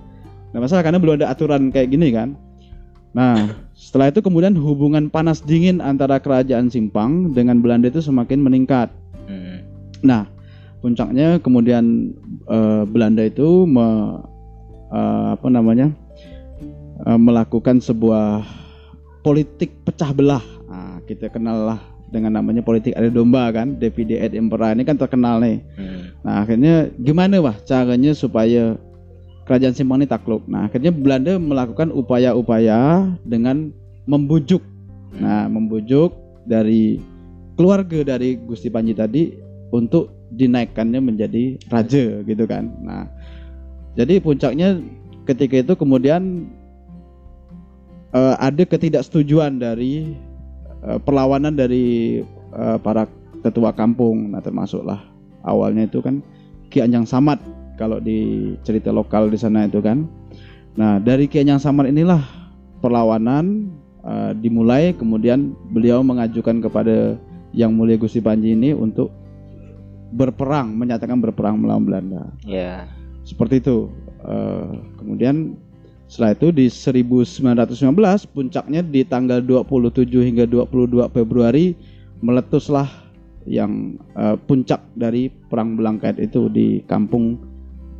Nggak 0.54 0.62
masalah 0.62 0.84
karena 0.86 1.00
belum 1.02 1.18
ada 1.18 1.34
aturan 1.34 1.74
kayak 1.74 1.90
gini 1.90 2.14
kan. 2.14 2.38
Nah, 3.18 3.50
setelah 3.74 4.14
itu 4.14 4.22
kemudian 4.22 4.54
hubungan 4.54 5.10
panas 5.10 5.42
dingin 5.42 5.82
antara 5.82 6.22
kerajaan 6.22 6.70
Simpang 6.70 7.34
dengan 7.34 7.66
Belanda 7.66 7.90
itu 7.90 7.98
semakin 7.98 8.46
meningkat. 8.46 8.94
Hmm. 9.26 9.66
Nah, 10.06 10.30
puncaknya 10.86 11.42
kemudian 11.42 12.14
eh, 12.46 12.84
Belanda 12.86 13.26
itu 13.26 13.66
me- 13.66 14.22
eh, 14.94 15.28
apa 15.34 15.48
namanya 15.50 15.90
eh, 17.06 17.20
melakukan 17.20 17.84
sebuah 17.84 18.46
politik 19.22 19.76
pecah 19.84 20.16
belah. 20.16 20.46
Nah, 20.68 21.04
kita 21.04 21.28
kenal 21.28 21.68
lah 21.76 21.80
dengan 22.08 22.40
namanya 22.40 22.64
politik 22.64 22.96
ada 22.96 23.12
domba 23.12 23.52
kan, 23.52 23.76
Divide 23.76 24.16
et 24.16 24.32
Impera 24.32 24.72
ini 24.72 24.88
kan 24.88 24.96
terkenal 24.96 25.44
nih. 25.44 25.60
Hmm. 25.76 26.02
Nah, 26.24 26.36
akhirnya 26.48 26.88
gimana 26.96 27.44
wah 27.44 27.56
caranya 27.68 28.16
supaya 28.16 28.80
kerajaan 29.44 29.76
Simpang 29.76 30.04
ini 30.04 30.08
takluk? 30.08 30.48
Nah, 30.48 30.68
akhirnya 30.68 30.92
Belanda 30.92 31.36
melakukan 31.36 31.92
upaya-upaya 31.92 33.12
dengan 33.28 33.72
membujuk. 34.08 34.64
Nah, 35.18 35.52
membujuk 35.52 36.16
dari 36.48 37.00
keluarga 37.60 38.16
dari 38.16 38.40
Gusti 38.40 38.72
Panji 38.72 38.96
tadi 38.96 39.34
untuk 39.76 40.30
dinaikkannya 40.32 41.00
menjadi 41.04 41.60
raja 41.68 42.24
gitu 42.24 42.44
kan. 42.48 42.72
Nah, 42.84 43.08
jadi 44.00 44.20
puncaknya 44.24 44.80
ketika 45.28 45.60
itu 45.60 45.74
kemudian 45.76 46.48
eh, 48.14 48.36
ada 48.38 48.64
ketidaksetujuan 48.64 49.60
dari 49.60 50.16
eh, 50.86 51.00
perlawanan 51.02 51.56
dari 51.56 52.20
eh, 52.54 52.78
para 52.80 53.10
ketua 53.42 53.74
kampung. 53.74 54.34
Nah, 54.36 54.42
termasuklah 54.44 55.02
awalnya 55.48 55.88
itu 55.88 56.04
kan 56.04 56.20
Ki 56.68 56.84
Anjang 56.84 57.08
Samad 57.08 57.40
kalau 57.80 58.02
di 58.02 58.52
cerita 58.66 58.92
lokal 58.92 59.32
di 59.32 59.40
sana 59.40 59.66
itu 59.66 59.80
kan. 59.80 60.08
Nah, 60.78 61.00
dari 61.02 61.26
Ki 61.26 61.42
Anjang 61.42 61.62
Samad 61.62 61.90
inilah 61.90 62.22
perlawanan 62.84 63.72
eh, 64.06 64.32
dimulai 64.38 64.94
kemudian 64.94 65.56
beliau 65.72 66.04
mengajukan 66.04 66.62
kepada 66.62 67.18
Yang 67.56 67.72
Mulia 67.74 67.98
Gusti 67.98 68.20
Panji 68.22 68.54
ini 68.54 68.76
untuk 68.76 69.10
berperang, 70.14 70.76
menyatakan 70.76 71.20
berperang 71.20 71.60
melawan 71.60 71.84
Belanda. 71.88 72.24
Ya. 72.46 72.88
Seperti 73.28 73.60
itu. 73.60 73.92
Eh, 74.28 74.68
kemudian 75.00 75.56
setelah 76.08 76.32
itu 76.40 76.48
di 76.56 76.66
1919 76.72 78.32
puncaknya 78.32 78.80
di 78.80 79.04
tanggal 79.04 79.44
27 79.44 80.08
hingga 80.08 80.48
22 80.48 81.04
Februari 81.12 81.76
meletuslah 82.24 82.88
yang 83.48 83.96
eh, 84.16 84.36
puncak 84.48 84.84
dari 84.96 85.28
perang 85.52 85.76
Belangkait 85.76 86.20
itu 86.20 86.48
di 86.52 86.84
kampung 86.88 87.40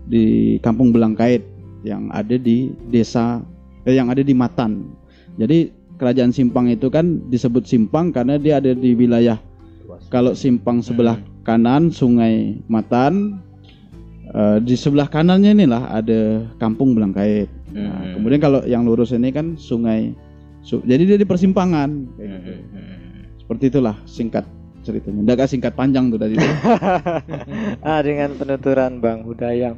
di 0.08 0.56
kampung 0.64 0.96
Belangkait 0.96 1.44
yang 1.84 2.08
ada 2.16 2.36
di 2.40 2.72
desa 2.92 3.44
eh, 3.84 3.96
yang 3.96 4.08
ada 4.08 4.24
di 4.24 4.32
Matan. 4.36 4.88
Jadi 5.36 5.72
kerajaan 6.00 6.32
Simpang 6.32 6.72
itu 6.72 6.88
kan 6.88 7.24
disebut 7.28 7.68
Simpang 7.68 8.16
karena 8.16 8.40
dia 8.40 8.64
ada 8.64 8.72
di 8.72 8.96
wilayah 8.96 9.40
kalau 10.08 10.32
Simpang 10.32 10.80
sebelah 10.80 11.20
kanan 11.44 11.92
Sungai 11.92 12.60
Matan 12.72 13.44
eh, 14.32 14.58
di 14.64 14.76
sebelah 14.80 15.08
kanannya 15.08 15.56
inilah 15.56 15.92
ada 15.92 16.48
kampung 16.60 16.96
Belangkait. 16.96 17.57
Nah, 17.68 18.00
Hmm. 18.00 18.14
kemudian 18.16 18.40
kalau 18.40 18.60
yang 18.64 18.84
lurus 18.84 19.12
ini 19.12 19.30
kan 19.30 19.56
sungai. 19.56 20.16
Su- 20.62 20.84
jadi 20.84 21.04
dia 21.06 21.18
di 21.18 21.24
persimpangan. 21.24 21.90
kayak 22.16 22.30
gitu. 22.34 22.52
Hmm. 22.74 23.20
Seperti 23.38 23.64
itulah 23.70 23.96
singkat 24.04 24.44
ceritanya. 24.82 25.20
Nggak 25.24 25.36
agak 25.38 25.50
singkat 25.50 25.74
panjang 25.74 26.08
tuh 26.08 26.20
tadi. 26.20 26.36
ah 27.88 28.00
dengan 28.00 28.36
penuturan 28.36 29.00
Bang 29.00 29.24
Huda 29.24 29.52
yang 29.52 29.76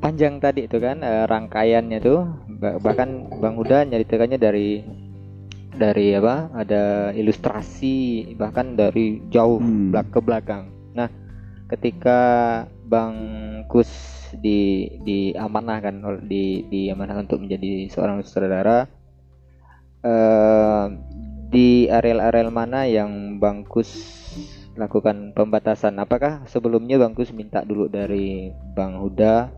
panjang 0.00 0.40
tadi 0.40 0.64
itu 0.64 0.76
kan 0.76 1.00
eh, 1.00 1.24
rangkaiannya 1.24 1.98
tuh 2.00 2.24
Ba- 2.56 2.80
bahkan 2.80 3.28
Bang 3.36 3.56
Huda 3.56 3.84
nyeritakannya 3.84 4.36
dari 4.36 4.80
dari 5.70 6.12
apa 6.12 6.52
ada 6.52 6.82
ilustrasi 7.10 7.96
bahkan 8.36 8.76
dari 8.76 9.20
jauh 9.28 9.56
Hmm. 9.56 9.92
belak 9.92 10.08
ke 10.10 10.20
belakang. 10.20 10.64
Nah, 10.92 11.08
ketika 11.68 12.18
Bang 12.84 13.16
Kus 13.64 13.88
di 14.38 14.86
diamanahkan 15.02 15.96
ol- 16.04 16.24
di 16.24 16.62
diamanahkan 16.68 17.26
untuk 17.26 17.42
menjadi 17.42 17.90
seorang 17.90 18.22
sutradara 18.22 18.86
eh 20.00 20.86
di 21.50 21.90
areal-areal 21.90 22.54
mana 22.54 22.86
yang 22.86 23.42
Bang 23.42 23.66
Kus 23.66 23.90
lakukan 24.78 25.34
pembatasan? 25.34 25.98
Apakah 25.98 26.46
sebelumnya 26.46 26.94
Bang 27.02 27.18
Kus 27.18 27.34
minta 27.34 27.66
dulu 27.66 27.90
dari 27.90 28.54
Bang 28.78 29.02
Huda 29.02 29.50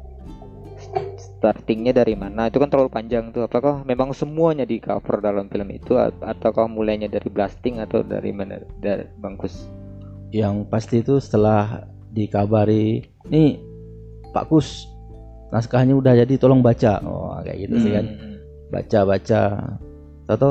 startingnya 1.20 1.92
dari 1.92 2.16
mana? 2.16 2.48
Itu 2.48 2.64
kan 2.64 2.72
terlalu 2.72 2.88
panjang 2.88 3.28
tuh. 3.30 3.44
Apakah 3.44 3.84
memang 3.84 4.16
semuanya 4.16 4.64
di 4.64 4.80
cover 4.80 5.20
dalam 5.20 5.52
film 5.52 5.68
itu 5.68 6.00
ataukah 6.00 6.64
mulainya 6.64 7.12
dari 7.12 7.28
blasting 7.28 7.84
atau 7.84 8.00
dari 8.00 8.32
mana 8.32 8.56
dari 8.80 9.04
Bang 9.20 9.36
Kus? 9.36 9.68
yang 10.32 10.64
pasti 10.64 11.04
itu 11.04 11.20
setelah 11.20 11.84
dikabari 12.08 13.04
nih 13.28 13.60
Pak 14.32 14.48
Kus 14.48 14.88
naskahnya 15.52 15.92
udah 15.92 16.16
jadi 16.24 16.34
tolong 16.40 16.64
baca. 16.64 16.98
Oh 17.04 17.36
kayak 17.44 17.68
gitu 17.68 17.76
sih 17.84 17.92
kan. 17.92 18.06
Hmm. 18.08 18.36
baca 18.72 18.98
baca. 19.04 19.42
Toto 20.24 20.50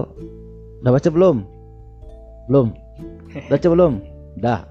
udah 0.85 0.91
baca 0.93 1.09
belum? 1.09 1.37
Belum. 2.45 2.67
Baca 3.49 3.67
belum? 3.67 3.93
Dah. 4.37 4.61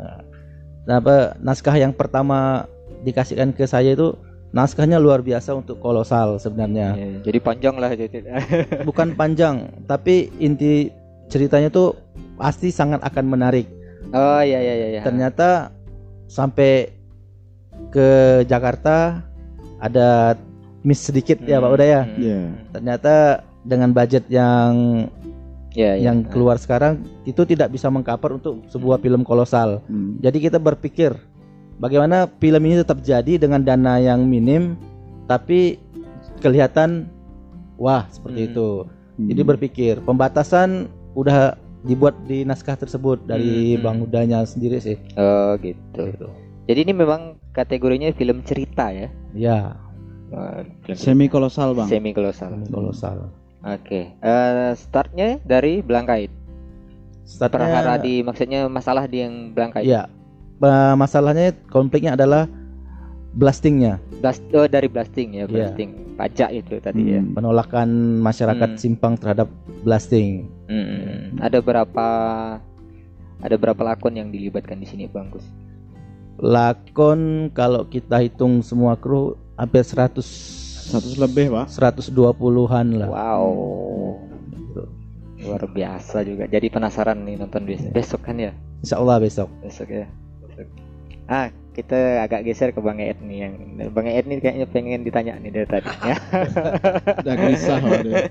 Nah, 0.87 0.97
apa 1.02 1.35
naskah 1.43 1.76
yang 1.76 1.93
pertama 1.93 2.64
dikasihkan 3.02 3.50
ke 3.52 3.67
saya 3.67 3.93
itu 3.99 4.14
naskahnya 4.50 4.99
luar 4.99 5.23
biasa 5.23 5.55
untuk 5.55 5.83
kolosal 5.83 6.38
sebenarnya. 6.38 6.95
Ya, 6.95 7.07
jadi 7.26 7.38
panjang 7.43 7.75
lah 7.79 7.90
jadi. 7.95 8.23
bukan 8.88 9.14
panjang 9.19 9.71
tapi 9.90 10.31
inti 10.38 10.90
ceritanya 11.31 11.71
tuh 11.71 11.95
pasti 12.38 12.71
sangat 12.71 13.02
akan 13.02 13.26
menarik. 13.26 13.67
Oh 14.11 14.43
iya 14.43 14.59
iya 14.59 14.75
iya. 14.75 14.88
iya. 14.99 15.02
ternyata 15.07 15.71
sampai 16.26 17.00
ke 17.89 18.09
Jakarta 18.45 19.25
ada 19.79 20.37
miss 20.81 21.01
sedikit 21.01 21.41
ya 21.41 21.59
Pak 21.59 21.69
Hmm, 21.69 21.77
Udaya. 21.77 22.01
hmm, 22.03 22.17
Iya. 22.17 22.39
hmm. 22.39 22.53
Ternyata 22.73 23.15
dengan 23.63 23.91
budget 23.91 24.25
yang 24.29 24.73
Ya, 25.71 25.95
ya. 25.95 26.11
yang 26.11 26.27
keluar 26.27 26.59
sekarang 26.59 26.99
itu 27.23 27.47
tidak 27.47 27.71
bisa 27.71 27.87
mengcover 27.87 28.35
untuk 28.35 28.67
sebuah 28.67 28.99
film 28.99 29.23
kolosal. 29.23 29.79
Hmm. 29.87 30.19
Jadi 30.19 30.43
kita 30.43 30.59
berpikir 30.59 31.15
bagaimana 31.79 32.27
film 32.37 32.63
ini 32.65 32.77
tetap 32.77 32.99
jadi 33.01 33.39
dengan 33.39 33.63
dana 33.63 33.97
yang 33.97 34.27
minim 34.27 34.75
tapi 35.25 35.79
kelihatan 36.39 37.07
wah 37.77 38.05
seperti 38.09 38.41
Hmm. 38.43 38.49
itu. 38.51 38.69
Hmm. 39.15 39.29
Jadi 39.31 39.41
berpikir 39.45 39.95
pembatasan 40.01 40.89
udah 41.13 41.55
dibuat 41.81 42.13
di 42.25 42.43
naskah 42.43 42.75
tersebut 42.75 43.25
dari 43.25 43.73
Hmm, 43.73 43.77
hmm. 43.77 43.83
Bang 43.83 43.99
Udanya 44.03 44.43
sendiri 44.43 44.81
sih. 44.81 44.97
Oh 45.15 45.55
gitu. 45.57 46.03
Gitu. 46.09 46.29
Jadi 46.71 46.87
ini 46.87 46.95
memang 46.95 47.35
kategorinya 47.50 48.15
film 48.15 48.47
cerita 48.47 48.95
ya. 48.95 49.11
Ya, 49.35 49.75
film 50.87 50.95
Semi 50.95 51.27
kolosal 51.27 51.75
bang. 51.75 51.91
semi 51.91 52.15
kolosal. 52.15 52.55
film 52.55 52.71
kolosal. 52.71 53.27
Oke. 53.61 54.15
Eh, 54.15 54.71
startnya 54.79 55.43
dari 55.43 55.83
Belangkait. 55.83 56.31
Startnya- 57.27 57.67
Perhara 57.67 57.99
di 57.99 58.23
maksudnya 58.23 58.71
masalah 58.71 59.11
di 59.11 59.19
yang 59.19 59.50
Belangkait. 59.50 59.83
Iya. 59.83 60.07
Ba- 60.57 60.95
Masalahnya 60.95 61.50
konfliknya 61.67 62.15
adalah 62.15 62.47
blastingnya, 63.33 63.99
Blast, 64.19 64.43
oh, 64.53 64.67
dari 64.67 64.87
blasting 64.87 65.35
ya, 65.35 65.45
Iya. 65.45 65.50
blasting 65.71 65.91
pajak 66.15 66.50
itu 66.53 66.79
tadi 66.79 67.15
ya. 67.15 67.19
Hmm. 67.19 67.33
penolakan 67.33 67.89
masyarakat 68.21 68.71
Hmm. 68.71 68.79
simpang 68.79 69.15
terhadap 69.15 69.47
blasting. 69.83 70.47
Hmm. 70.67 71.39
Ada 71.39 71.59
berapa 71.59 72.07
ada 73.41 73.57
berapa 73.57 73.83
lakon 73.83 74.15
yang 74.15 74.29
dilibatkan 74.29 74.79
di 74.79 74.87
sini, 74.87 75.07
Bang 75.07 75.31
Gus? 75.31 75.47
Lakon 76.39 77.51
kalau 77.51 77.89
kita 77.89 78.23
hitung 78.23 78.63
semua 78.63 78.95
kru 78.95 79.35
hampir 79.59 79.83
100 79.83 80.21
100 80.91 81.23
lebih 81.23 81.55
pak 81.55 81.67
120-an 81.71 82.87
lah. 82.99 83.09
Wow. 83.11 83.51
Luar 85.41 85.63
biasa 85.71 86.21
juga. 86.27 86.45
Jadi 86.51 86.69
penasaran 86.69 87.25
nih 87.25 87.41
nonton 87.41 87.65
besok, 87.65 87.91
besok 87.95 88.21
kan 88.27 88.37
ya? 88.37 88.53
Insya 88.83 88.99
Allah 88.99 89.17
besok. 89.23 89.49
Besok 89.63 89.89
ya. 89.89 90.07
Besok. 90.45 90.67
Ah, 91.31 91.49
kita 91.71 92.27
agak 92.27 92.43
geser 92.43 92.75
ke 92.75 92.83
Bang 92.83 92.99
Ed 92.99 93.23
nih 93.23 93.47
yang 93.47 93.55
Bang 93.95 94.11
Ed 94.11 94.27
nih 94.27 94.43
kayaknya 94.43 94.67
pengen 94.67 95.07
ditanya 95.07 95.39
nih 95.39 95.55
dari 95.55 95.69
tadi 95.71 95.89
ya. 96.11 96.17
udah 97.23 97.35
gelisah 97.39 97.79
dia. 98.03 98.27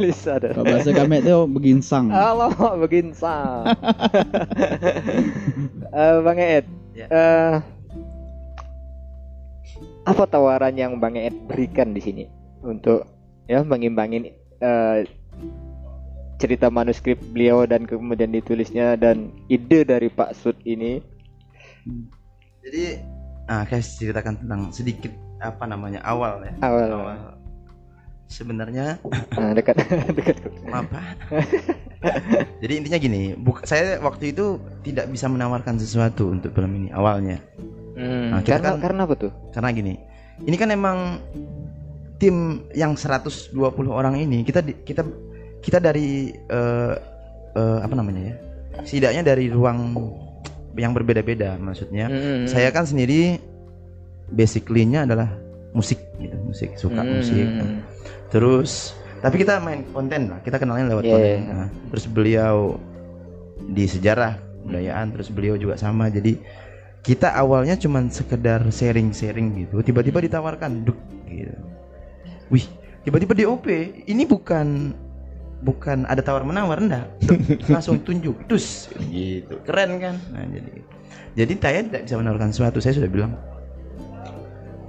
Gelisah 0.00 0.34
dah. 0.40 0.50
kalau 0.56 0.64
bahasa 0.64 0.90
kami 0.96 1.20
itu 1.20 1.36
beginsang 1.52 2.08
Alamak 2.08 2.74
beginsang. 2.80 3.68
Eh, 5.90 6.22
Bang 6.22 6.38
Ed, 6.38 6.70
Ya. 7.00 7.06
eh, 7.08 7.54
apa 10.04 10.24
tawaran 10.26 10.76
yang 10.76 11.00
Bang 11.00 11.16
Ed 11.16 11.32
berikan 11.48 11.96
di 11.96 12.00
sini 12.02 12.24
untuk 12.60 13.08
ya 13.48 13.64
mengimbangin 13.64 14.28
eh, 14.60 14.98
cerita 16.36 16.68
manuskrip 16.68 17.20
beliau 17.32 17.64
dan 17.64 17.84
kemudian 17.84 18.32
ditulisnya 18.32 18.96
dan 18.96 19.32
ide 19.48 19.84
dari 19.84 20.08
Pak 20.08 20.36
Sud 20.36 20.56
ini? 20.64 21.00
Jadi 22.60 23.00
ah 23.48 23.64
kayak 23.64 23.84
ceritakan 23.84 24.34
tentang 24.40 24.60
sedikit 24.70 25.12
apa 25.40 25.64
namanya 25.64 26.04
awal 26.04 26.44
ya. 26.44 26.52
Awal. 26.60 27.36
Sebenarnya 28.30 29.00
Nah, 29.34 29.52
dekat 29.52 29.74
dekat. 30.16 30.36
apa? 30.70 31.00
Jadi 32.62 32.72
intinya 32.76 32.98
gini, 32.98 33.22
buk- 33.34 33.64
saya 33.64 34.00
waktu 34.00 34.32
itu 34.32 34.56
tidak 34.80 35.08
bisa 35.08 35.28
menawarkan 35.28 35.76
sesuatu 35.76 36.32
untuk 36.32 36.52
film 36.52 36.72
ini 36.74 36.88
awalnya. 36.90 37.36
Hmm, 37.94 38.32
Nah, 38.32 38.40
karena 38.40 38.74
kan- 38.74 38.80
karena 38.80 39.00
apa 39.04 39.14
tuh? 39.18 39.32
Karena 39.52 39.68
gini, 39.70 39.94
ini 40.40 40.56
kan 40.56 40.72
emang 40.72 41.20
tim 42.16 42.64
yang 42.72 42.96
120 42.96 43.52
orang 43.90 44.16
ini 44.16 44.40
kita 44.40 44.60
kita 44.64 45.04
kita 45.60 45.78
dari 45.78 46.32
eh, 46.32 46.94
eh, 47.52 47.78
apa 47.80 47.92
namanya 47.92 48.32
ya? 48.32 48.36
Setidaknya 48.80 49.20
dari 49.26 49.52
ruang 49.52 49.92
yang 50.74 50.96
berbeda-beda 50.96 51.60
maksudnya. 51.60 52.08
Hmm, 52.08 52.48
Saya 52.48 52.72
kan 52.72 52.88
sendiri 52.88 53.36
basically-nya 54.30 55.04
adalah 55.04 55.28
musik 55.72 56.00
gitu, 56.16 56.36
musik, 56.40 56.70
suka 56.76 57.02
hmm, 57.02 57.12
musik. 57.12 57.46
Terus 58.30 58.94
tapi 59.20 59.36
kita 59.44 59.60
main 59.60 59.84
konten 59.92 60.32
lah, 60.32 60.40
kita 60.40 60.56
kenalnya 60.56 60.96
lewat 60.96 61.04
Iya, 61.04 61.12
konten. 61.12 61.38
iya. 61.44 61.52
Nah, 61.52 61.68
terus 61.92 62.04
beliau 62.08 62.56
di 63.70 63.84
sejarah 63.84 64.40
kebudayaan, 64.64 65.06
terus 65.12 65.28
beliau 65.28 65.54
juga 65.60 65.76
sama. 65.76 66.08
Jadi 66.08 66.40
kita 67.00 67.32
awalnya 67.32 67.76
cuman 67.76 68.08
sekedar 68.08 68.64
sharing-sharing 68.68 69.66
gitu. 69.66 69.80
Tiba-tiba 69.84 70.20
ditawarkan, 70.24 70.84
duk 70.88 70.96
gitu. 71.28 71.56
Wih, 72.48 72.64
tiba-tiba 73.04 73.32
DOP. 73.36 73.66
Ini 74.08 74.24
bukan 74.24 74.96
bukan 75.60 76.08
ada 76.08 76.24
tawar 76.24 76.44
menawar 76.44 76.80
enggak. 76.80 77.06
Langsung 77.72 78.00
tunjuk, 78.00 78.36
dus 78.48 78.88
gitu. 79.12 79.60
Keren 79.68 80.00
kan? 80.00 80.16
Nah, 80.32 80.44
jadi 80.48 80.72
jadi 81.36 81.52
saya 81.60 81.80
tidak 81.84 82.02
bisa 82.08 82.16
menawarkan 82.16 82.50
sesuatu. 82.52 82.80
Saya 82.80 82.96
sudah 82.96 83.10
bilang 83.12 83.32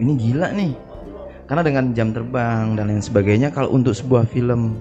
ini 0.01 0.17
gila 0.17 0.49
nih 0.55 0.73
karena 1.51 1.67
dengan 1.67 1.91
jam 1.91 2.15
terbang 2.15 2.79
dan 2.79 2.87
lain 2.87 3.03
sebagainya 3.03 3.51
kalau 3.51 3.75
untuk 3.75 3.91
sebuah 3.91 4.23
film 4.23 4.79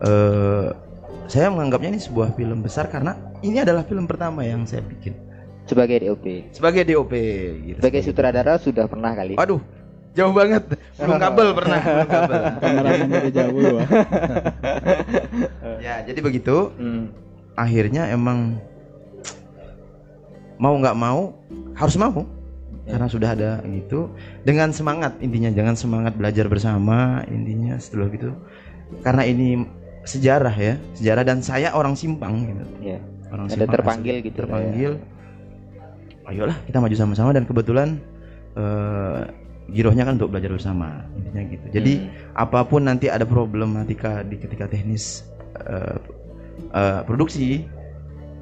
eh 0.00 0.72
saya 1.28 1.52
menganggapnya 1.52 1.92
ini 1.92 2.00
sebuah 2.00 2.32
film 2.32 2.64
besar 2.64 2.88
karena 2.88 3.12
ini 3.44 3.60
adalah 3.60 3.84
film 3.84 4.08
pertama 4.08 4.40
yang 4.40 4.64
saya 4.64 4.80
bikin 4.80 5.12
Sebagai 5.68 6.00
DOP. 6.00 6.48
sebagai 6.56 6.88
DOP 6.88 7.12
gitu. 7.60 7.76
Sebagai 7.76 8.00
sutradara 8.00 8.56
sudah 8.56 8.88
pernah 8.88 9.12
kali. 9.12 9.36
Waduh, 9.36 9.60
jauh 10.16 10.32
banget. 10.32 10.80
Belum 10.96 11.20
kabel 11.20 11.48
pernah, 11.52 11.80
belum 11.84 12.08
kabel. 12.08 12.40
kameramen 12.64 13.08
dari 13.12 13.28
jauh 13.36 13.60
pak 13.60 13.84
ya, 15.84 15.94
jadi 16.08 16.20
begitu. 16.24 16.72
Hmm. 16.80 17.12
Akhirnya 17.52 18.08
emang 18.08 18.56
mau 20.56 20.72
nggak 20.72 20.96
mau 20.96 21.36
harus 21.76 22.00
mau 22.00 22.24
karena 22.88 23.06
sudah 23.06 23.28
ada 23.36 23.50
gitu. 23.68 24.08
Dengan 24.42 24.72
semangat 24.72 25.20
intinya. 25.20 25.52
Jangan 25.52 25.74
semangat 25.76 26.16
belajar 26.16 26.48
bersama 26.48 27.22
intinya 27.28 27.76
setelah 27.76 28.08
gitu. 28.10 28.32
Karena 29.04 29.22
ini 29.28 29.68
sejarah 30.08 30.56
ya. 30.56 30.74
Sejarah 30.96 31.22
dan 31.28 31.44
saya 31.44 31.76
orang 31.76 31.92
simpang 31.94 32.48
gitu. 32.48 32.64
Ya. 32.80 32.98
orang 33.28 33.44
Ada 33.52 33.60
Simpang 33.60 33.74
terpanggil 33.76 34.14
asli. 34.16 34.26
gitu 34.32 34.38
lah 34.40 34.48
terpanggil. 34.48 34.92
Ayolah 36.28 36.56
kita 36.64 36.76
maju 36.80 36.96
sama-sama 36.96 37.30
dan 37.36 37.44
kebetulan 37.44 38.00
eh 38.56 39.20
girohnya 39.68 40.08
kan 40.08 40.16
untuk 40.16 40.32
belajar 40.32 40.48
bersama 40.56 41.04
intinya 41.12 41.44
gitu. 41.44 41.66
Jadi 41.76 41.92
Hmm. 42.00 42.40
apa 42.40 42.64
pun 42.64 42.88
nanti 42.88 43.12
ada 43.12 43.28
problematika 43.28 44.24
di 44.24 44.40
ketika 44.40 44.64
teknis 44.64 45.28
eh, 45.60 45.96
eh, 46.72 47.00
produksi 47.04 47.68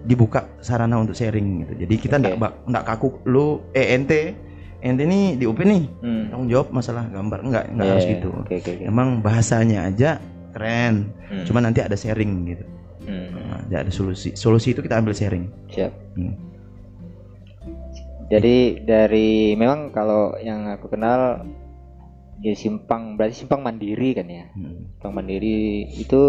dibuka 0.06 0.46
sarana 0.58 0.96
untuk 0.96 1.12
sharing 1.12 1.62
gitu 1.62 1.72
jadi 1.76 1.94
kita 1.96 2.14
ndak 2.16 2.34
bak- 2.36 2.58
ndak 2.64 2.84
kaku 2.84 3.18
lu 3.26 3.46
eh 3.72 3.92
ente 3.92 4.38
ente 4.78 5.02
nih 5.02 5.34
di 5.34 5.44
UP 5.44 5.58
nih 5.58 5.82
Hmm. 5.98 6.24
tanggung 6.30 6.48
jawab 6.48 6.70
masalah 6.70 7.04
gambar 7.06 7.38
enggak 7.42 7.64
enggak 7.68 7.84
Ya, 7.84 7.92
harus 7.92 8.04
ya. 8.04 8.12
gitu 8.14 8.28
Oke 8.36 8.54
oke 8.56 8.70
oke. 8.72 8.84
emang 8.84 9.08
bahasanya 9.18 9.78
aja 9.84 10.10
keren 10.50 11.10
Hmm. 11.26 11.42
cuma 11.42 11.58
nanti 11.58 11.80
ada 11.80 11.94
sharing 11.94 12.32
gitu 12.46 12.64
Hmm. 13.02 13.30
Nah, 13.30 13.82
ada 13.82 13.86
solusi 13.88 14.34
solusi 14.34 14.70
itu 14.70 14.80
kita 14.80 14.96
ambil 14.96 15.12
sharing 15.12 15.46
Siap. 15.68 15.92
Hmm. 16.14 16.34
Jadi 18.26 18.82
dari 18.82 19.28
memang 19.54 19.90
kalau 19.90 20.34
yang 20.36 20.66
aku 20.68 20.86
kenal 20.88 21.46
di 22.36 22.52
simpang 22.52 23.14
berarti 23.14 23.38
simpang 23.38 23.62
mandiri 23.62 24.10
kan 24.12 24.26
ya. 24.26 24.50
Hmm. 24.50 24.90
Simpang 24.92 25.14
mandiri 25.14 25.58
itu 25.88 26.22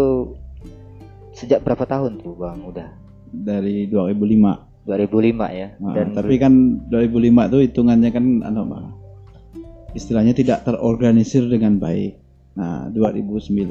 sejak 1.32 1.60
berapa 1.60 1.82
tahun 1.84 2.22
tuh 2.22 2.38
bang? 2.38 2.58
Udah 2.62 2.88
dari 3.30 3.86
2005 3.86 4.84
2005 4.84 5.52
ya. 5.52 5.68
Nah, 5.78 5.92
Dan 5.92 6.06
tapi 6.12 6.34
kan 6.36 6.52
2005 6.88 7.12
tuh 7.48 7.60
hitungannya 7.60 8.08
kan 8.08 8.24
anu 8.40 8.64
Pak, 8.64 8.82
istilahnya 9.92 10.32
tidak 10.32 10.64
terorganisir 10.64 11.44
dengan 11.44 11.76
baik. 11.76 12.16
Nah, 12.56 12.88
2009 12.90 13.62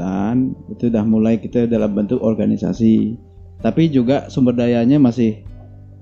itu 0.71 0.83
udah 0.87 1.03
mulai 1.03 1.37
kita 1.37 1.65
dalam 1.65 1.91
bentuk 1.91 2.21
organisasi. 2.21 3.17
Tapi 3.57 3.89
juga 3.89 4.29
sumber 4.29 4.53
dayanya 4.53 5.01
masih 5.01 5.41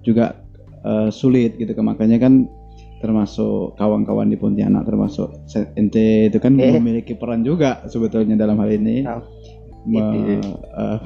juga 0.02 0.44
eh, 0.82 1.10
sulit 1.10 1.56
gitu 1.56 1.72
kan. 1.72 1.88
Makanya 1.88 2.20
kan 2.20 2.46
termasuk 3.00 3.76
kawan-kawan 3.76 4.28
di 4.28 4.36
Pontianak 4.36 4.84
termasuk 4.84 5.46
se- 5.46 5.70
ente 5.76 6.28
itu 6.28 6.38
kan 6.38 6.58
Eh. 6.58 6.74
memiliki 6.74 7.14
peran 7.14 7.42
juga 7.42 7.84
sebetulnya 7.86 8.36
dalam 8.36 8.58
hal 8.58 8.72
ini. 8.72 9.06
Oh, 9.06 9.22
Me, 9.86 10.02
gitu. 10.26 10.52
eh, 10.58 10.98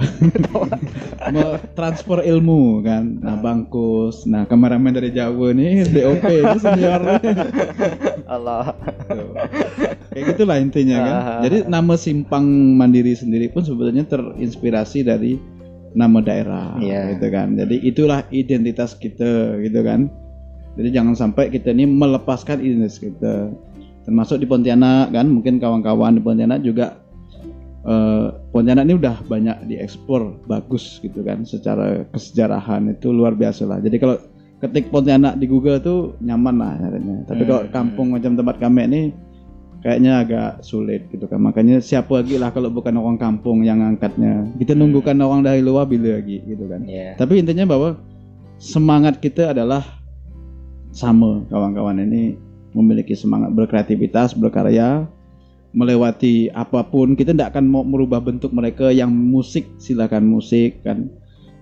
me- 1.35 1.59
transfer 1.75 2.23
ilmu 2.23 2.79
kan. 2.79 3.19
Nah, 3.19 3.35
bangkus. 3.35 4.23
Nah, 4.23 4.47
kameramen 4.47 4.95
dari 4.95 5.11
Jawa 5.11 5.51
nih 5.51 5.83
DOP 5.83 6.23
ini 6.39 6.57
senior. 6.57 7.01
Allah. 8.23 8.71
Tuh. 9.05 9.35
Kayak 10.09 10.25
gitulah 10.33 10.57
intinya 10.57 10.97
kan. 10.97 11.15
Ah. 11.15 11.39
Jadi 11.43 11.67
nama 11.67 11.93
Simpang 11.99 12.47
Mandiri 12.79 13.13
sendiri 13.13 13.51
pun 13.51 13.67
sebetulnya 13.67 14.07
terinspirasi 14.07 15.03
dari 15.03 15.35
nama 15.91 16.21
daerah 16.21 16.79
Iya. 16.79 17.19
gitu 17.19 17.27
kan. 17.29 17.59
Jadi 17.59 17.75
itulah 17.83 18.23
identitas 18.31 18.95
kita 18.95 19.59
gitu 19.59 19.83
kan. 19.83 20.07
Jadi 20.79 20.95
jangan 20.95 21.19
sampai 21.19 21.51
kita 21.51 21.75
ini 21.75 21.83
melepaskan 21.83 22.63
identitas 22.63 23.01
kita. 23.01 23.51
Termasuk 24.07 24.39
di 24.39 24.47
Pontianak 24.47 25.11
kan, 25.11 25.27
mungkin 25.27 25.59
kawan-kawan 25.59 26.15
di 26.15 26.21
Pontianak 26.23 26.63
juga 26.63 26.95
eh, 27.89 28.27
Pontianak 28.53 28.85
ini 28.85 28.95
udah 29.01 29.15
banyak 29.25 29.57
diekspor 29.65 30.45
bagus 30.45 31.01
gitu 31.01 31.25
kan 31.25 31.41
secara 31.43 32.05
kesejarahan 32.13 32.93
itu 32.93 33.09
luar 33.09 33.33
biasa 33.33 33.65
lah. 33.65 33.81
Jadi 33.81 33.97
kalau 33.97 34.15
ketik 34.61 34.93
Pontianak 34.93 35.39
di 35.41 35.49
Google 35.49 35.81
tuh 35.81 36.13
nyaman 36.21 36.55
lah 36.61 36.73
caranya. 36.77 37.17
Tapi 37.25 37.43
kalau 37.49 37.61
Hmm, 37.65 37.73
kampung 37.73 38.07
macam 38.13 38.35
tempat 38.37 38.55
kami 38.61 38.81
ini 38.85 39.01
kayaknya 39.79 40.11
agak 40.27 40.51
sulit 40.61 41.07
gitu 41.09 41.25
kan. 41.25 41.39
Makanya 41.39 41.79
siapa 41.79 42.19
lagi 42.19 42.35
lah 42.35 42.51
kalau 42.51 42.67
bukan 42.69 42.95
orang 42.99 43.17
kampung 43.17 43.63
yang 43.63 43.79
ngangkatnya. 43.79 44.51
Kita 44.59 44.75
nunggukan 44.75 45.15
orang 45.23 45.47
dari 45.47 45.63
luar 45.63 45.87
bila 45.87 46.19
lagi 46.19 46.43
gitu 46.43 46.67
kan. 46.67 46.83
Ya. 46.85 47.15
Tapi 47.15 47.39
intinya 47.39 47.65
bahwa 47.65 47.95
semangat 48.59 49.23
kita 49.23 49.55
adalah 49.55 49.81
sama 50.91 51.47
kawan-kawan 51.47 52.03
ini 52.03 52.35
memiliki 52.75 53.15
semangat 53.15 53.55
berkreativitas, 53.55 54.35
berkarya, 54.35 55.07
melewati 55.73 56.49
apa 56.53 56.81
pun. 56.85 57.13
Kita 57.13 57.33
tidak 57.33 57.55
akan 57.55 57.65
mau 57.69 57.83
merubah 57.85 58.21
bentuk 58.21 58.49
mereka 58.53 58.89
yang 58.89 59.13
musik 59.13 59.69
silakan 59.77 60.25
musik 60.25 60.81
kan. 60.81 61.09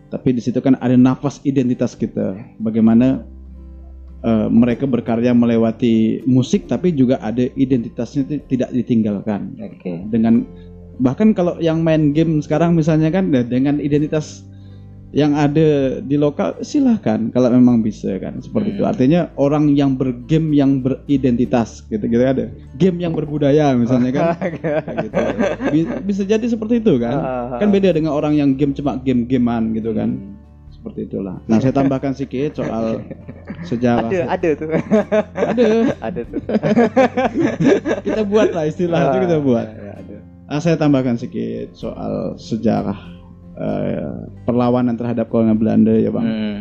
Tapi 0.08 0.40
di 0.40 0.42
situ 0.42 0.64
kan 0.64 0.80
ada 0.80 0.96
nafas 0.96 1.44
identitas 1.44 1.94
kita. 1.94 2.40
Bagaimana 2.64 3.28
eh, 4.24 4.48
mereka 4.48 4.88
berkarya 4.88 5.36
melewati 5.36 6.24
musik 6.24 6.66
tapi 6.72 6.96
juga 6.96 7.20
ada 7.20 7.44
identitasnya 7.60 8.24
ti- 8.26 8.44
tidak 8.56 8.72
ditinggalkan 8.72 9.54
Oke. 9.60 10.08
dengan 10.10 10.48
bahkan 10.98 11.36
kalau 11.36 11.60
yang 11.62 11.86
main 11.86 12.16
game 12.16 12.42
sekarang 12.42 12.74
misalnya 12.74 13.14
kan 13.14 13.30
nah, 13.30 13.46
dengan 13.46 13.78
identitas 13.78 14.47
yang 15.16 15.40
ada 15.40 16.00
di 16.04 16.20
lokal 16.20 16.60
silahkan 16.60 17.32
kalau 17.32 17.48
memang 17.48 17.80
bisa 17.80 18.20
kan 18.20 18.44
seperti 18.44 18.76
itu. 18.76 18.84
Hmm. 18.84 18.92
artinya 18.92 19.22
orang 19.40 19.72
yang 19.72 19.96
bergame 19.96 20.52
yang 20.52 20.84
beridentitas 20.84 21.80
gitu 21.88 22.04
gitu 22.12 22.24
ada. 22.28 22.52
Game 22.76 23.00
yang 23.00 23.16
berbudaya 23.16 23.72
misalnya 23.80 24.12
kan. 24.12 24.26
Gitu. 25.08 25.22
Bi- 25.72 26.00
bisa 26.04 26.22
jadi 26.28 26.44
seperti 26.44 26.84
itu 26.84 27.00
kan. 27.00 27.24
Kan 27.56 27.70
beda 27.72 27.96
dengan 27.96 28.12
orang 28.12 28.36
yang 28.36 28.60
game 28.60 28.76
cuma 28.76 29.00
game-gamean 29.00 29.72
gitu 29.78 29.96
kan. 29.96 30.20
Seperti 30.76 31.08
itulah. 31.08 31.40
Nah 31.48 31.58
saya 31.64 31.72
tambahkan 31.72 32.12
sedikit 32.12 32.60
soal 32.60 33.00
sejarah. 33.70 34.12
Ada, 34.12 34.20
ada 34.28 34.50
tuh. 34.60 34.70
ada. 35.34 35.66
Ada 36.04 36.22
tuh. 36.28 36.42
kita 38.12 38.22
buat 38.28 38.52
lah 38.52 38.66
istilah 38.68 39.00
itu 39.16 39.18
kita 39.24 39.38
buat. 39.40 39.66
Ya, 39.72 39.92
ada. 39.96 40.16
Ah, 40.52 40.60
saya 40.60 40.76
tambahkan 40.76 41.16
sedikit 41.16 41.72
soal 41.76 42.36
sejarah 42.40 43.17
eh, 43.58 44.30
perlawanan 44.46 44.96
terhadap 44.96 45.28
kolonial 45.28 45.58
Belanda 45.58 45.94
ya 45.94 46.14
bang. 46.14 46.26
Hmm. 46.26 46.58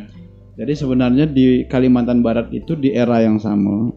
Jadi 0.56 0.72
sebenarnya 0.72 1.28
di 1.28 1.68
Kalimantan 1.68 2.24
Barat 2.24 2.48
itu 2.48 2.72
di 2.72 2.96
era 2.96 3.20
yang 3.20 3.36
sama 3.36 3.92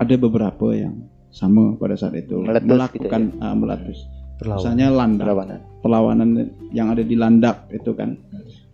ada 0.00 0.14
beberapa 0.16 0.72
yang 0.72 1.04
sama 1.30 1.76
pada 1.76 1.94
saat 1.94 2.16
itu 2.16 2.40
Meletus 2.40 2.66
melakukan 2.66 3.22
gitu 3.30 3.44
ah, 3.44 3.54
meletus. 3.54 3.98
Perlawan. 4.40 4.56
Misalnya 4.56 4.86
Landak, 4.88 5.24
Perlawanan. 5.28 5.60
perlawanan 5.84 6.30
yang 6.72 6.88
ada 6.88 7.04
di 7.04 7.12
Landak 7.12 7.68
itu 7.76 7.92
kan. 7.92 8.16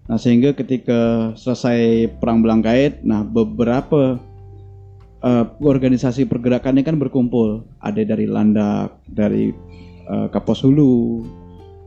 Nah 0.07 0.15
sehingga 0.15 0.55
ketika 0.55 1.35
selesai 1.35 2.07
perang 2.23 2.47
Belangkait, 2.47 3.03
nah 3.03 3.27
beberapa 3.27 4.23
eh, 5.27 5.45
organisasi 5.59 6.31
pergerakannya 6.31 6.87
kan 6.87 7.03
berkumpul. 7.03 7.67
Ada 7.83 8.07
dari 8.07 8.31
Landak, 8.31 9.03
dari 9.11 9.51
eh, 10.07 10.27
Kapos 10.31 10.63
Hulu, 10.63 11.27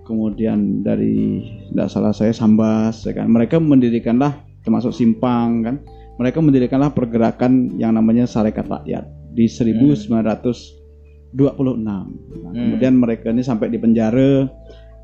kemudian 0.10 0.82
dari 0.82 1.46
tidak 1.70 1.94
salah 1.94 2.10
saya 2.10 2.34
Sambas, 2.34 3.06
ya 3.06 3.14
kan. 3.14 3.30
Mereka 3.30 3.62
mendirikanlah 3.62 4.42
termasuk 4.66 4.90
Simpang 4.90 5.62
kan. 5.62 5.78
Mereka 6.18 6.42
mendirikanlah 6.42 6.90
pergerakan 6.98 7.78
yang 7.78 7.94
namanya 7.94 8.26
Sarekat 8.26 8.66
Rakyat 8.66 9.06
di 9.38 9.46
1926. 9.46 11.38
Nah, 11.86 12.04
Kemudian 12.52 12.98
mereka 12.98 13.30
ini 13.30 13.46
sampai 13.46 13.70
di 13.70 13.78
penjara, 13.78 14.50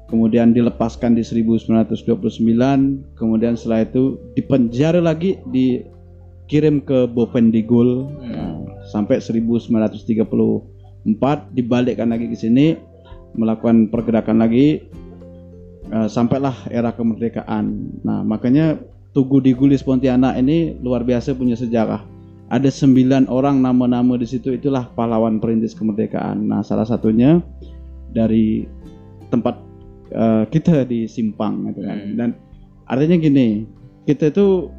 kemudian 0.10 0.52
dilepaskan 0.52 1.16
di 1.16 1.24
1929, 1.24 3.16
kemudian 3.16 3.56
setelah 3.56 3.88
itu 3.88 4.20
dipenjara 4.36 5.00
lagi, 5.00 5.40
dikirim 5.56 6.84
ke 6.84 7.08
Bovendigul 7.08 8.12
nah, 8.26 8.60
sampai 8.92 9.24
1934, 9.24 10.04
dibalikkan 11.56 12.12
lagi 12.12 12.28
ke 12.28 12.36
sini, 12.36 12.76
melakukan 13.36 13.92
pergerakan 13.92 14.42
lagi, 14.42 14.84
eh, 15.92 16.08
sampailah 16.08 16.72
era 16.72 16.92
kemerdekaan. 16.96 18.00
Nah 18.04 18.24
makanya 18.24 18.80
Tugu 19.16 19.40
di 19.40 19.56
Gulis 19.56 19.80
Pontianak 19.80 20.36
ini 20.36 20.76
luar 20.84 21.08
biasa 21.08 21.32
punya 21.40 21.56
sejarah 21.56 22.16
ada 22.50 22.70
sembilan 22.70 23.26
orang 23.26 23.58
nama-nama 23.58 24.22
di 24.22 24.28
situ 24.30 24.54
itulah 24.54 24.86
pahlawan 24.94 25.42
perintis 25.42 25.74
kemerdekaan. 25.74 26.46
Nah, 26.46 26.62
salah 26.62 26.86
satunya 26.86 27.42
dari 28.14 28.70
tempat 29.34 29.58
eh, 30.14 30.44
kita 30.54 30.86
di 30.86 31.10
Simpang 31.10 31.66
gitu 31.74 31.82
kan. 31.82 31.98
Hmm. 31.98 32.14
Dan 32.14 32.30
artinya 32.86 33.18
gini, 33.18 33.66
kita 34.06 34.30
itu 34.30 34.70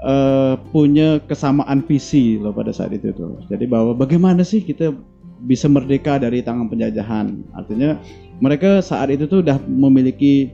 eh, 0.00 0.54
punya 0.72 1.20
kesamaan 1.28 1.84
visi 1.84 2.40
loh 2.40 2.56
pada 2.56 2.72
saat 2.72 2.96
itu 2.96 3.12
tuh. 3.12 3.44
Jadi 3.52 3.68
bahwa 3.68 3.92
bagaimana 3.92 4.40
sih 4.40 4.64
kita 4.64 4.96
bisa 5.44 5.70
merdeka 5.70 6.18
dari 6.18 6.42
tangan 6.42 6.66
penjajahan. 6.66 7.44
Artinya 7.54 7.98
mereka 8.42 8.82
saat 8.82 9.12
itu 9.12 9.26
tuh 9.30 9.42
udah 9.44 9.58
memiliki 9.66 10.50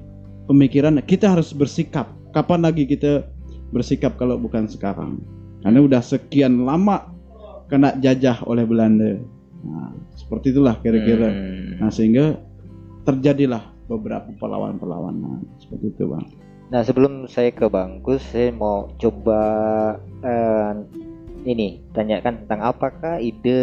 pemikiran 0.51 1.01
kita 1.05 1.33
harus 1.33 1.57
bersikap. 1.57 2.11
Kapan 2.35 2.67
lagi 2.67 2.85
kita 2.85 3.25
bersikap 3.71 4.19
kalau 4.19 4.37
bukan 4.37 4.67
sekarang? 4.67 5.23
Karena 5.63 5.81
udah 5.81 6.03
sekian 6.05 6.67
lama 6.69 7.15
kena 7.73 7.97
jajah 8.03 8.45
oleh 8.45 8.67
Belanda. 8.69 9.17
Nah, 9.65 9.97
seperti 10.13 10.53
itulah 10.53 10.77
kira-kira. 10.85 11.33
Hmm. 11.33 11.81
Nah, 11.81 11.89
sehingga 11.89 12.37
terjadilah 13.09 13.65
beberapa 13.89 14.29
perlawanan-perlawanan 14.37 15.49
seperti 15.57 15.95
itu, 15.97 16.05
Bang. 16.11 16.27
Nah 16.73 16.81
sebelum 16.81 17.29
saya 17.29 17.53
ke 17.53 17.69
Bangkus, 17.69 18.25
saya 18.33 18.49
mau 18.51 18.89
coba 18.97 19.41
eh, 20.25 20.73
ini 21.45 21.85
tanyakan 21.93 22.45
tentang 22.45 22.61
apakah 22.65 23.21
ide 23.21 23.63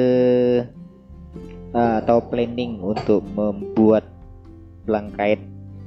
atau 1.72 2.20
planning 2.20 2.84
untuk 2.84 3.24
membuat 3.32 4.04
Blangkait 4.84 5.40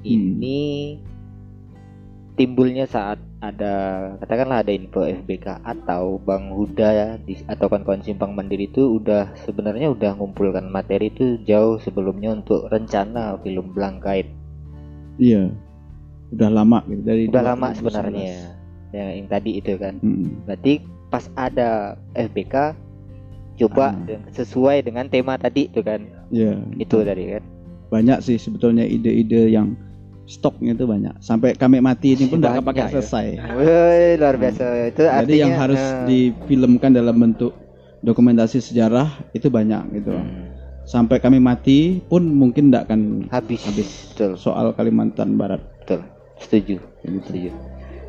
ini 0.07 0.97
timbulnya 2.35 2.87
saat 2.88 3.18
ada 3.38 3.75
katakanlah 4.18 4.64
ada 4.64 4.73
info 4.73 5.05
FBK 5.05 5.61
atau 5.62 6.16
Bang 6.18 6.51
Huda 6.51 7.20
di, 7.23 7.37
atau 7.47 7.68
kawan-kawan 7.68 8.01
simpang 8.03 8.33
mandiri 8.33 8.66
itu 8.66 8.97
udah 8.99 9.31
sebenarnya 9.44 9.92
udah 9.92 10.16
ngumpulkan 10.16 10.66
materi 10.66 11.12
itu 11.12 11.38
jauh 11.44 11.77
sebelumnya 11.79 12.35
untuk 12.35 12.66
rencana 12.73 13.37
film 13.44 13.70
Blangkait 13.77 14.27
Iya. 15.14 15.51
Udah 16.35 16.51
lama 16.51 16.83
gitu 16.90 17.03
dari 17.07 17.31
udah 17.31 17.55
lama 17.55 17.70
2011. 17.70 17.79
sebenarnya 17.79 18.35
yang, 18.90 19.11
yang 19.23 19.29
tadi 19.31 19.51
itu 19.62 19.73
kan 19.79 19.94
Mm-mm. 20.03 20.47
berarti 20.47 20.83
pas 21.11 21.31
ada 21.38 21.94
FBK 22.18 22.75
coba 23.57 23.90
Ah. 23.90 23.99
dan 24.05 24.21
sesuai 24.31 24.83
dengan 24.83 25.07
tema 25.07 25.35
tadi 25.35 25.67
itu 25.67 25.81
kan 25.81 26.03
Iya. 26.29 26.59
itu 26.77 26.97
tadi 27.01 27.25
kan 27.31 27.43
Banyak 27.85 28.19
sih 28.21 28.35
sebetulnya 28.37 28.83
ide-ide 28.83 29.49
yang 29.49 29.79
stoknya 30.25 30.73
itu 30.73 30.83
banyak. 30.83 31.14
Sampai 31.21 31.53
kami 31.53 31.79
mati 31.79 32.12
ini 32.12 32.27
pun 32.27 32.40
tidak 32.40 32.64
pakai 32.64 32.81
ya. 32.81 32.90
selesai. 32.90 33.27
Woi, 33.55 34.17
luar 34.17 34.35
biasa 34.35 34.64
itu 34.88 35.03
Jadi 35.03 35.14
artinya 35.14 35.38
yang 35.38 35.55
harus 35.55 35.79
eh, 35.79 36.03
difilmkan 36.05 36.90
dalam 36.90 37.14
bentuk 37.14 37.53
dokumentasi 38.01 38.59
sejarah 38.59 39.05
itu 39.31 39.47
banyak 39.47 39.95
gitu. 39.95 40.11
hmm, 40.11 40.45
Sampai 40.85 41.17
kami 41.17 41.38
mati 41.38 42.03
pun 42.03 42.25
mungkin 42.27 42.69
tidak 42.69 42.88
akan 42.88 43.01
habis 43.29 43.62
Habis. 43.62 43.88
betul 44.11 44.33
soal 44.35 44.73
Kalimantan 44.73 45.37
Barat. 45.37 45.61
betul 45.79 46.03
setuju 46.35 46.77
gitu. 47.01 47.21
setuju 47.23 47.51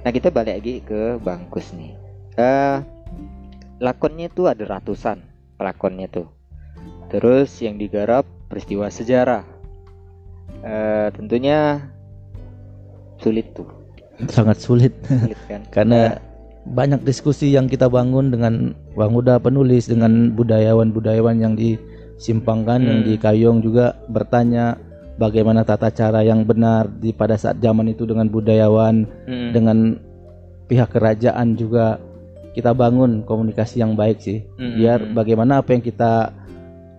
nah 0.02 0.10
kita 0.10 0.28
balik 0.28 0.56
lagi 0.56 0.76
ke 0.82 1.20
Bangkus 1.20 1.72
nih 1.72 1.94
eh 2.36 2.78
lakonnya 3.78 4.28
tuh 4.30 4.48
ada 4.48 4.64
ratusan 4.66 5.20
pelakonnya 5.56 6.08
tuh. 6.12 6.28
Terus 7.10 7.52
yang 7.62 7.80
digarap 7.80 8.26
peristiwa 8.52 8.90
sejarah. 8.90 9.44
Eh 10.66 11.08
tentunya 11.14 11.82
sulit 13.22 13.52
tuh. 13.56 13.68
Sangat 14.32 14.60
sulit. 14.64 14.94
Sulit 15.06 15.40
kan? 15.48 15.62
Karena 15.76 16.18
banyak 16.66 17.06
diskusi 17.06 17.54
yang 17.54 17.70
kita 17.70 17.86
bangun 17.86 18.34
dengan 18.34 18.74
Bang 18.98 19.14
Uda 19.14 19.38
penulis 19.38 19.86
dengan 19.86 20.34
budayawan-budayawan 20.34 21.38
yang 21.38 21.54
disimpangkan 21.54 22.82
yang 22.82 23.00
Hmm. 23.04 23.08
di 23.08 23.14
Kayong 23.22 23.60
juga 23.62 23.94
bertanya 24.10 24.74
bagaimana 25.22 25.62
tata 25.62 25.94
cara 25.94 26.26
yang 26.26 26.42
benar 26.44 26.90
di 26.90 27.14
pada 27.14 27.38
saat 27.38 27.62
zaman 27.62 27.94
itu 27.94 28.10
dengan 28.10 28.28
budayawan 28.34 29.06
Hmm. 29.30 29.52
dengan 29.54 29.78
pihak 30.66 30.90
kerajaan 30.90 31.54
juga 31.54 32.02
kita 32.56 32.72
bangun 32.72 33.22
komunikasi 33.22 33.84
yang 33.84 33.94
baik 33.94 34.18
sih 34.18 34.40
Hmm. 34.56 34.80
biar 34.80 35.00
bagaimana 35.12 35.60
apa 35.60 35.76
yang 35.76 35.84
kita 35.84 36.32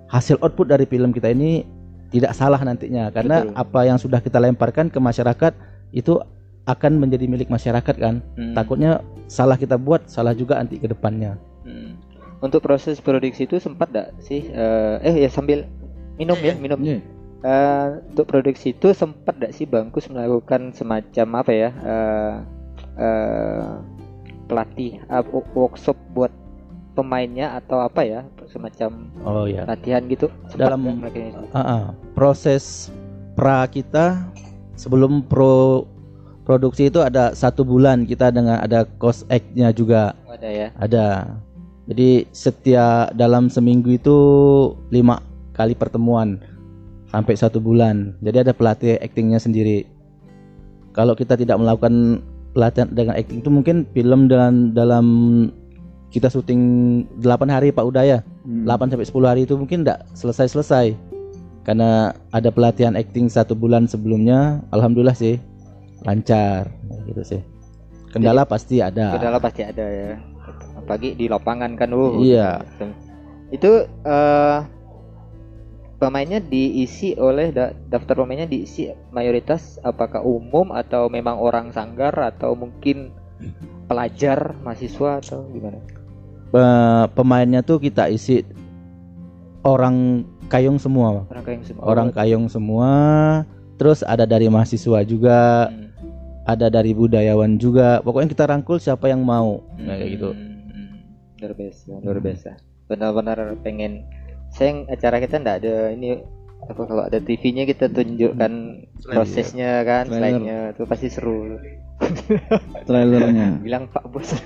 hasil 0.07 0.37
output 0.39 0.69
dari 0.69 0.85
film 0.85 1.11
kita 1.11 1.33
ini 1.33 1.65
tidak 2.13 2.33
salah 2.33 2.61
nantinya 2.61 3.11
karena 3.11 3.43
Betul. 3.43 3.57
apa 3.57 3.81
yang 3.83 3.99
sudah 3.99 4.21
kita 4.21 4.39
lemparkan 4.39 4.87
ke 4.87 5.01
masyarakat 5.01 5.53
itu 5.91 6.21
akan 6.67 6.99
menjadi 6.99 7.27
milik 7.27 7.49
masyarakat 7.49 7.95
kan 7.97 8.21
Hmm. 8.37 8.53
takutnya 8.53 9.01
salah 9.27 9.57
kita 9.57 9.75
buat 9.75 10.07
salah 10.07 10.31
juga 10.33 10.61
nanti 10.61 10.77
ke 10.77 10.87
depannya 10.87 11.35
Hmm. 11.65 11.99
Untuk 12.37 12.61
proses 12.61 13.01
produksi 13.01 13.49
itu 13.49 13.57
sempat 13.57 13.89
gak 13.91 14.13
sih? 14.21 14.45
eh 14.47 15.01
eh 15.03 15.25
ya 15.25 15.31
sambil 15.33 15.65
minum 16.15 16.37
ya, 16.39 16.53
minum. 16.55 16.79
Iya. 16.79 17.01
Eh, 17.41 17.87
untuk 18.13 18.29
produksi 18.29 18.71
itu 18.71 18.93
sempat 18.93 19.41
gak 19.41 19.51
sih 19.51 19.65
Bangkus 19.65 20.07
melakukan 20.07 20.71
semacam 20.71 21.27
apa 21.41 21.53
ya? 21.53 21.71
eh 21.73 22.35
eh, 23.01 23.67
pelatih 24.47 25.03
wo- 25.31 25.47
workshop 25.55 25.99
buat 26.15 26.31
pemainnya 26.95 27.59
atau 27.59 27.83
apa 27.83 28.03
ya? 28.03 28.21
Semacam 28.49 29.11
oh 29.27 29.45
ya 29.45 29.67
latihan 29.67 30.07
gitu. 30.07 30.31
Dalam-? 30.57 31.03
Ah, 31.53 31.59
ah. 31.61 31.83
proses 32.17 32.89
pra 33.37 33.69
kita 33.69 34.23
sebelum 34.79 35.21
pro 35.27 35.85
produksi 36.47 36.89
itu 36.89 37.03
ada 37.03 37.35
satu 37.35 37.67
bulan 37.67 38.07
kita 38.07 38.31
dengan 38.31 38.63
ada 38.63 38.87
cost 39.03 39.27
act-nya 39.29 39.75
juga 39.75 40.15
Oh, 40.25 40.39
ada 40.39 40.49
ya. 40.49 40.69
ada 40.79 41.07
jadi 41.91 42.25
setiap 42.31 43.11
dalam 43.13 43.51
seminggu 43.51 43.99
itu 43.99 44.17
lima 44.89 45.19
kali 45.53 45.75
pertemuan 45.75 46.39
sampai 47.11 47.35
satu 47.35 47.59
bulan 47.59 48.15
jadi 48.23 48.47
ada 48.47 48.53
pelatih 48.55 48.95
actingnya 49.03 49.43
sendiri 49.43 49.85
kalau 50.95 51.13
kita 51.13 51.35
tidak 51.35 51.59
melakukan 51.59 52.23
pelatihan 52.57 52.89
dengan 52.89 53.21
acting 53.21 53.45
itu 53.45 53.53
mungkin 53.53 53.85
film 53.93 54.33
dalam 54.33 54.73
dalam 54.73 55.07
kita 56.09 56.33
syuting 56.33 57.05
8 57.21 57.53
hari 57.53 57.69
Pak 57.69 57.85
Udaya. 57.85 58.25
Hmm. 58.49 58.65
8 58.65 58.89
sampai 58.89 59.05
10 59.05 59.29
hari 59.29 59.41
itu 59.45 59.61
mungkin 59.61 59.85
enggak 59.85 60.09
selesai-selesai. 60.17 60.97
Karena 61.69 62.17
ada 62.33 62.49
pelatihan 62.49 62.97
acting 62.97 63.29
satu 63.29 63.53
bulan 63.53 63.85
sebelumnya, 63.85 64.65
alhamdulillah 64.73 65.19
sih 65.19 65.37
lancar 66.09 66.73
gitu 67.05 67.21
sih. 67.21 67.43
Kendala 68.15 68.49
pasti 68.49 68.81
ada. 68.81 69.21
Kendala 69.21 69.37
pasti 69.37 69.61
ada 69.61 69.85
ya. 69.85 70.17
Apalagi 70.79 71.19
di 71.19 71.27
lapangan 71.29 71.77
kan, 71.77 71.93
uh. 71.93 72.17
Iya. 72.17 72.65
Itu 73.53 73.85
eh 73.85 74.59
pemainnya 75.97 76.39
diisi 76.39 77.17
oleh 77.17 77.51
da- 77.51 77.73
daftar 77.89 78.23
pemainnya 78.23 78.45
diisi 78.45 78.93
mayoritas 79.11 79.81
apakah 79.81 80.21
umum 80.21 80.73
atau 80.73 81.09
memang 81.09 81.41
orang 81.41 81.73
sanggar 81.73 82.13
atau 82.13 82.53
mungkin 82.53 83.13
pelajar 83.87 84.57
mahasiswa 84.61 85.21
atau 85.21 85.49
gimana? 85.51 85.81
Pe- 86.53 87.09
pemainnya 87.17 87.61
tuh 87.61 87.81
kita 87.81 88.09
isi 88.09 88.45
orang 89.65 90.27
Kayong 90.47 90.79
semua. 90.79 91.27
Orang 91.27 91.43
kayak 91.43 91.67
semua. 91.67 91.83
orang 91.83 92.09
Kayong 92.15 92.47
semua. 92.47 92.91
Terus 93.77 94.07
ada 94.07 94.23
dari 94.23 94.47
mahasiswa 94.47 95.03
juga, 95.03 95.67
Hmm. 95.67 95.91
ada 96.47 96.71
dari 96.71 96.95
budayawan 96.95 97.59
juga. 97.59 97.99
Pokoknya 97.99 98.31
kita 98.31 98.45
rangkul 98.47 98.79
siapa 98.79 99.11
yang 99.11 99.27
mau. 99.27 99.67
Nah, 99.75 99.99
kayak 99.99 100.11
gitu. 100.15 100.31
Hmm, 100.31 101.03
Luar 101.43 101.53
biasa, 101.59 101.93
luar 101.99 102.19
biasa. 102.23 102.51
Benar-benar 102.87 103.39
pengen. 103.61 104.07
Sayang 104.57 104.89
acara 104.89 105.21
kita 105.21 105.37
ndak 105.37 105.57
ada 105.63 105.93
ini 105.93 106.17
apa 106.67 106.83
kalau 106.83 107.05
ada 107.05 107.21
TV-nya 107.21 107.69
kita 107.69 107.93
tunjukkan 107.93 108.53
prosesnya 109.05 109.85
kan, 109.87 110.09
slide-nya 110.09 110.73
itu 110.75 110.83
pasti 110.89 111.07
seru. 111.13 111.61
trailernya 112.89 113.61
Bilang 113.61 113.87
Pak 113.93 114.05
Bos. 114.11 114.31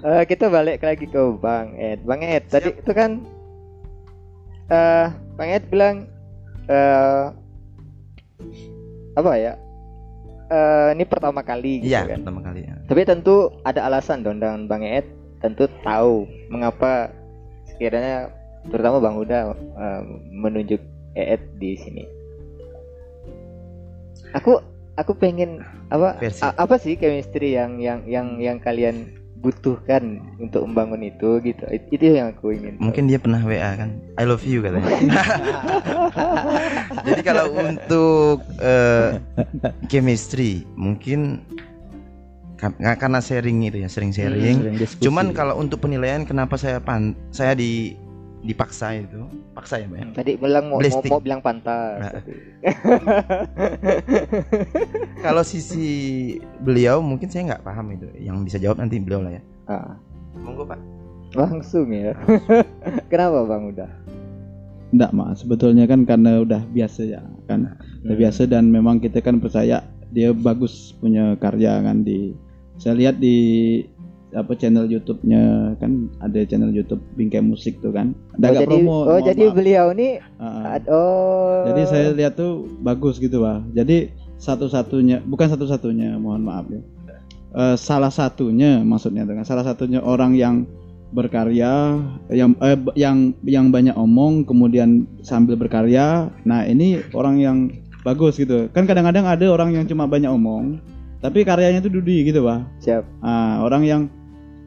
Eh, 0.00 0.24
kita 0.24 0.48
balik 0.48 0.80
lagi 0.80 1.04
ke 1.04 1.20
Bang 1.44 1.76
Ed. 1.76 2.00
Bang 2.08 2.24
Ed, 2.24 2.48
tadi 2.48 2.72
itu 2.72 2.88
kan 2.96 3.20
eh 4.72 5.12
Bang 5.36 5.50
Ed 5.52 5.68
bilang 5.68 6.08
eh 6.64 7.28
apa 9.12 9.30
ya? 9.36 9.60
Eh 10.48 10.88
ini 10.96 11.04
pertama 11.04 11.44
kali 11.44 11.84
gitu 11.84 11.92
Iya, 11.92 12.08
kan. 12.16 12.24
pertama 12.24 12.40
kali 12.40 12.64
ya. 12.64 12.74
Tapi 12.88 13.00
tentu 13.04 13.52
ada 13.60 13.84
alasan 13.92 14.24
dong 14.24 14.40
dan 14.40 14.64
Bang 14.64 14.80
Ed 14.80 15.04
tentu 15.44 15.68
tahu 15.84 16.24
mengapa 16.48 17.12
sekiranya 17.80 18.28
terutama 18.68 19.00
Bang 19.00 19.16
Uda 19.16 19.56
eh, 19.56 20.00
menunjuk 20.28 20.84
Ed 21.16 21.40
di 21.56 21.72
sini. 21.74 22.04
Aku 24.36 24.60
aku 24.94 25.12
pengen 25.16 25.64
apa 25.88 26.20
Versi. 26.20 26.44
a- 26.44 26.54
apa 26.54 26.76
sih 26.76 26.94
chemistry 26.94 27.56
yang 27.56 27.80
yang 27.80 28.04
yang 28.04 28.36
yang 28.36 28.56
kalian 28.60 29.16
butuhkan 29.40 30.20
untuk 30.36 30.68
membangun 30.68 31.00
itu 31.02 31.40
gitu. 31.40 31.64
It- 31.66 31.88
Itu 31.88 32.12
yang 32.12 32.30
aku 32.30 32.52
ingin. 32.52 32.76
tahu. 32.76 32.84
Mungkin 32.84 33.08
dia 33.08 33.16
pernah 33.16 33.40
WA 33.40 33.72
kan. 33.74 33.90
I 34.20 34.24
love 34.28 34.44
you 34.44 34.60
katanya. 34.60 34.86
Jadi 37.08 37.20
kalau 37.24 37.48
untuk 37.56 38.44
eh, 38.60 39.16
chemistry 39.88 40.68
mungkin 40.76 41.40
karena 43.00 43.18
sharing 43.18 43.64
itu 43.64 43.80
ya, 43.80 43.88
sering 43.88 44.12
sharing. 44.12 44.60
Sering 44.60 44.76
diskusi. 44.76 45.02
Cuman 45.02 45.32
kalau 45.32 45.56
untuk 45.56 45.80
penilaian 45.80 46.22
kenapa 46.22 46.54
saya 46.54 46.78
pan 46.78 47.16
saya 47.32 47.54
di 47.54 47.96
dipaksa 48.40 48.96
itu, 48.96 49.20
paksa 49.52 49.80
ya, 49.80 49.84
Mbak. 49.84 50.00
ya? 50.00 50.06
Tadi 50.16 50.30
bilang 50.40 50.64
mau, 50.68 50.76
mau, 50.76 50.80
Blasting. 50.80 51.12
mau 51.12 51.20
bilang 51.20 51.40
pantas. 51.44 52.00
Nah. 52.00 52.12
Kalau 55.24 55.44
sisi 55.44 55.88
beliau 56.64 57.04
mungkin 57.04 57.28
saya 57.28 57.52
nggak 57.52 57.64
paham 57.64 57.92
itu. 57.92 58.08
Yang 58.16 58.36
bisa 58.48 58.56
jawab 58.56 58.80
nanti 58.80 58.96
beliau 58.96 59.20
lah 59.20 59.36
ya. 59.36 59.42
Ah, 59.68 59.92
Monggo, 60.40 60.64
Pak. 60.64 60.80
langsung 61.30 61.94
ya. 61.94 62.10
Kenapa 63.12 63.46
Bang 63.46 63.70
Uda? 63.70 63.86
Enggak 64.90 65.14
mas, 65.14 65.38
sebetulnya 65.38 65.86
kan 65.86 66.02
karena 66.02 66.42
udah 66.42 66.66
biasa 66.66 67.06
ya 67.06 67.22
kan, 67.46 67.78
udah 68.02 68.10
Hmm. 68.10 68.18
biasa 68.18 68.50
dan 68.50 68.74
memang 68.74 68.98
kita 68.98 69.22
kan 69.22 69.38
percaya 69.38 69.86
dia 70.10 70.34
bagus 70.34 70.98
punya 70.98 71.38
karya 71.38 71.78
kan 71.78 72.02
di. 72.02 72.34
Saya 72.80 72.96
lihat 72.96 73.20
di 73.20 73.36
apa 74.30 74.54
channel 74.54 74.86
YouTube-nya 74.86 75.74
kan 75.82 76.06
ada 76.22 76.40
channel 76.46 76.70
YouTube 76.70 77.02
Bingkai 77.18 77.42
Musik 77.42 77.82
tuh 77.82 77.90
kan. 77.92 78.14
Ada 78.38 78.46
Oh, 78.46 78.54
jadi 78.56 78.66
promo. 78.66 78.96
oh 79.04 79.20
jadi 79.20 79.44
maaf. 79.50 79.54
beliau 79.58 79.86
nih 79.90 80.12
ah. 80.38 80.78
ad- 80.78 80.88
oh 80.88 81.66
Jadi 81.66 81.82
saya 81.84 82.08
lihat 82.14 82.38
tuh 82.38 82.64
bagus 82.80 83.18
gitu 83.18 83.42
pak. 83.42 83.68
Jadi 83.74 84.08
satu-satunya, 84.40 85.20
bukan 85.28 85.52
satu-satunya, 85.52 86.16
mohon 86.16 86.40
maaf 86.40 86.64
ya. 86.72 86.80
Eh, 87.50 87.76
salah 87.76 88.08
satunya 88.08 88.80
maksudnya 88.80 89.26
dengan 89.26 89.44
salah 89.44 89.66
satunya 89.66 90.00
orang 90.00 90.32
yang 90.32 90.64
berkarya, 91.10 91.98
yang 92.30 92.54
eh, 92.62 92.78
yang 92.94 93.34
yang 93.42 93.68
banyak 93.68 93.92
omong, 93.98 94.46
kemudian 94.46 95.04
sambil 95.20 95.58
berkarya. 95.58 96.30
Nah 96.46 96.62
ini 96.64 97.02
orang 97.12 97.36
yang 97.42 97.56
bagus 98.06 98.38
gitu. 98.38 98.70
Kan 98.70 98.86
kadang-kadang 98.86 99.26
ada 99.26 99.42
orang 99.50 99.74
yang 99.74 99.84
cuma 99.84 100.06
banyak 100.06 100.30
omong, 100.30 100.78
tapi 101.20 101.44
karyanya 101.44 101.84
tuh 101.84 101.92
dudi 101.92 102.24
gitu 102.24 102.40
pak. 102.44 102.64
siap. 102.80 103.04
Ah, 103.20 103.60
orang 103.60 103.84
yang 103.84 104.02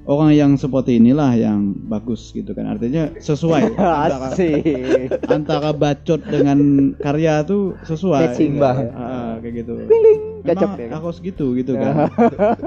orang 0.03 0.35
yang 0.35 0.51
seperti 0.59 0.99
inilah 0.99 1.31
yang 1.35 1.75
bagus 1.87 2.31
gitu 2.35 2.51
kan. 2.51 2.67
Artinya 2.67 3.11
sesuai 3.19 3.73
antara, 3.79 4.29
antara 5.31 5.69
bacot 5.71 6.21
dengan 6.27 6.91
karya 6.99 7.43
tuh 7.47 7.75
sesuai. 7.87 8.35
Gitu. 8.35 8.59
Bah. 8.59 8.75
Ah, 8.93 9.33
kayak 9.39 9.63
gitu. 9.63 9.73
Memang 10.43 10.75
ya, 10.75 10.91
kan? 10.91 10.99
harus 10.99 11.23
gitu 11.23 11.55
gitu 11.55 11.73
kan. 11.79 12.11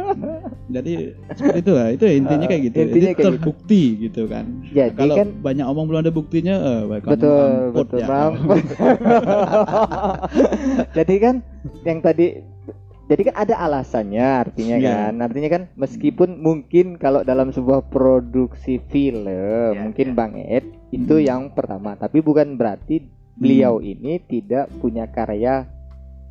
Jadi 0.77 1.13
seperti 1.37 1.59
itu 1.61 1.73
lah. 1.77 1.89
Itu 1.93 2.05
intinya 2.09 2.47
kayak 2.49 2.63
gitu. 2.73 2.77
Ah, 2.81 2.85
Intinya 2.89 3.07
kayak 3.13 3.21
gitu. 3.21 3.29
terbukti 3.29 3.83
gitu 4.09 4.23
kan. 4.27 4.45
Jadi 4.73 4.97
Kalau 4.97 5.15
kan 5.15 5.29
banyak 5.45 5.67
omong 5.69 5.85
belum 5.93 6.01
ada 6.09 6.13
buktinya, 6.13 6.55
eh, 6.57 6.83
betul 7.05 7.77
betul 7.77 8.01
ya. 8.01 8.33
Jadi 10.97 11.15
kan 11.21 11.35
yang 11.85 12.01
tadi 12.01 12.56
jadi 13.07 13.23
kan 13.31 13.35
ada 13.39 13.55
alasannya 13.61 14.27
artinya 14.43 14.77
Iya. 14.77 14.91
kan. 14.91 15.13
Artinya 15.23 15.49
kan 15.49 15.63
meskipun 15.75 16.43
mungkin 16.43 16.99
kalau 16.99 17.23
dalam 17.23 17.55
sebuah 17.55 17.87
produksi 17.87 18.83
film 18.91 19.73
Iya, 19.73 19.79
mungkin 19.81 20.07
iya. 20.11 20.17
Bang 20.17 20.35
Ed 20.35 20.67
itu 20.91 21.15
Hmm. 21.15 21.25
yang 21.25 21.43
pertama, 21.51 21.95
tapi 21.95 22.19
bukan 22.19 22.59
berarti 22.59 23.07
beliau 23.37 23.79
ini 23.79 24.19
tidak 24.21 24.73
punya 24.79 25.07
karya 25.07 25.71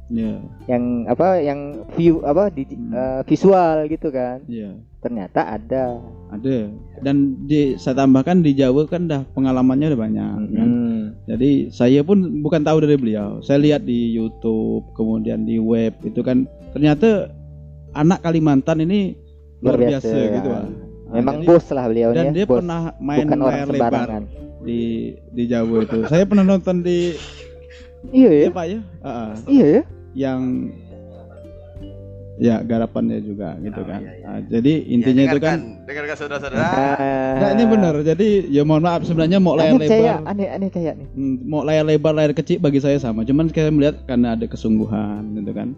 Iya, 0.05 0.37
yang 0.69 0.83
apa 1.09 1.41
yang 1.41 1.59
view 1.95 2.21
apa 2.21 2.53
di, 2.53 2.61
Hmm. 2.69 2.93
eh, 2.93 3.21
visual 3.25 3.87
gitu 3.87 4.11
kan. 4.11 4.43
iya. 4.45 4.75
Ternyata 5.01 5.45
ada. 5.47 6.01
Ada. 6.29 6.69
Dan 6.99 7.45
di 7.45 7.77
saya 7.77 8.03
tambahkan 8.03 8.41
di 8.41 8.53
Jawa 8.53 8.85
kan 8.85 9.05
dah 9.05 9.21
pengalamannya 9.31 9.93
udah 9.93 10.01
banyak 10.01 10.29
kan. 10.49 10.69
Hmm. 10.69 11.01
Jadi 11.25 11.69
saya 11.69 12.01
pun 12.01 12.41
bukan 12.41 12.61
tahu 12.61 12.81
dari 12.81 12.97
beliau. 12.97 13.37
Saya 13.41 13.61
lihat 13.61 13.85
di 13.85 14.13
YouTube, 14.13 14.89
kemudian 14.93 15.45
di 15.45 15.57
web 15.57 15.93
itu 16.01 16.21
kan 16.21 16.49
ternyata 16.75 17.31
anak 17.95 18.19
Kalimantan 18.19 18.83
ini 18.83 19.15
luar 19.63 19.79
biasa, 19.79 20.11
gitu 20.11 20.47
Pak. 20.51 20.63
Nah, 21.07 21.13
Memang 21.15 21.35
jadi- 21.39 21.47
bos 21.47 21.65
lah 21.71 21.85
beliau 21.87 22.09
dan 22.11 22.35
dia 22.35 22.43
bos. 22.43 22.59
pernah 22.59 22.91
main 22.99 23.23
bukan 23.23 23.39
layar 23.39 23.67
lebar 23.71 24.07
di 24.61 24.79
di 25.31 25.43
Jawa 25.47 25.75
itu. 25.81 25.99
Saya 26.11 26.27
pernah 26.27 26.43
nonton 26.43 26.83
di 26.83 27.15
Iya 28.05 28.29
ya. 28.29 28.41
ya 28.43 28.49
Pak 28.51 28.65
ya, 28.67 28.79
Ah, 28.99 29.09
ah. 29.09 29.31
Iya 29.47 29.65
ya. 29.65 29.81
yang 30.13 30.41
ya 32.35 32.59
garapannya 32.61 33.23
juga 33.23 33.55
gitu 33.57 33.79
Oh, 33.79 33.87
kan. 33.87 34.03
iya, 34.03 34.11
iya. 34.11 34.25
Ah, 34.27 34.39
jadi 34.43 34.73
intinya 34.91 35.23
itu 35.25 35.39
kan 35.39 35.57
dengarkan 35.87 36.15
saudara-saudara. 36.19 36.67
Nah, 37.39 37.49
ini 37.55 37.63
benar. 37.63 37.95
Jadi 38.03 38.27
ya 38.51 38.61
mohon 38.61 38.83
maaf 38.83 39.07
sebenarnya 39.07 39.39
mau 39.39 39.55
layar 39.55 39.79
Aneh 39.79 39.87
lebar 39.87 40.19
aneh 40.27 40.47
aneh 40.51 40.69
kayak 40.69 40.93
nih. 40.99 41.07
Hmm, 41.15 41.35
mau 41.47 41.63
layar 41.63 41.87
lebar 41.87 42.11
layar 42.11 42.35
kecil 42.35 42.59
bagi 42.59 42.83
saya 42.83 42.99
sama 42.99 43.23
cuman 43.23 43.47
saya 43.47 43.71
melihat 43.71 44.03
karena 44.03 44.35
ada 44.35 44.45
kesungguhan 44.45 45.31
gitu 45.33 45.51
kan 45.55 45.71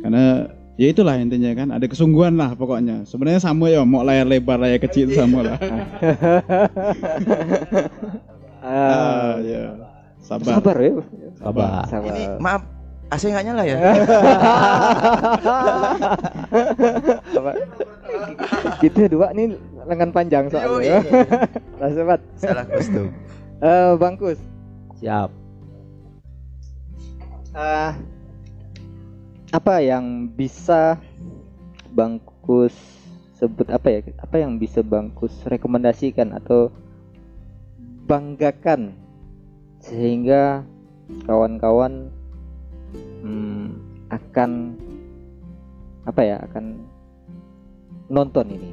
karena 0.00 0.48
ya 0.80 0.86
itulah 0.90 1.16
intinya 1.20 1.52
kan 1.52 1.68
ada 1.76 1.86
kesungguhan 1.86 2.34
lah 2.40 2.56
pokoknya 2.56 3.04
sebenarnya 3.04 3.40
sama 3.40 3.68
ya 3.68 3.84
mau 3.84 4.00
layar 4.00 4.24
lebar 4.24 4.56
layar 4.56 4.80
kecil 4.80 5.12
itu 5.12 5.20
sama 5.20 5.44
lah 5.44 5.58
ah, 8.64 9.36
ya 9.44 9.76
sabar, 10.24 10.52
sabar 10.56 10.76
ya. 10.78 10.92
Sabar. 11.40 11.88
Sabar. 11.88 12.12
Ini 12.12 12.24
maaf, 12.36 12.62
AC 13.10 13.32
nggak 13.32 13.44
nyala 13.48 13.62
ya? 13.64 13.78
Sabar. 17.34 17.54
Gitu 18.84 19.00
dua 19.08 19.32
nih 19.32 19.56
lengan 19.88 20.10
panjang 20.12 20.44
soalnya. 20.52 21.00
Lah 21.80 21.90
sobat. 21.96 22.20
Salah 22.36 22.64
kostum. 22.68 23.08
Eh 23.64 23.92
bangkus. 23.96 24.38
Siap. 25.00 25.32
Eh, 27.50 27.90
apa 29.50 29.82
yang 29.82 30.30
bisa 30.30 30.98
Bangkus 31.90 32.74
sebut 33.34 33.66
apa 33.66 33.90
ya? 33.90 33.98
Apa 34.22 34.38
yang 34.38 34.62
bisa 34.62 34.78
Bangkus 34.78 35.34
rekomendasikan 35.50 36.38
atau 36.38 36.70
banggakan 38.06 38.94
sehingga 39.82 40.62
kawan-kawan 41.26 42.14
hmm, 43.26 43.74
akan 44.14 44.78
apa 46.06 46.22
ya? 46.22 46.36
Akan 46.46 46.86
nonton 48.06 48.54
ini 48.54 48.70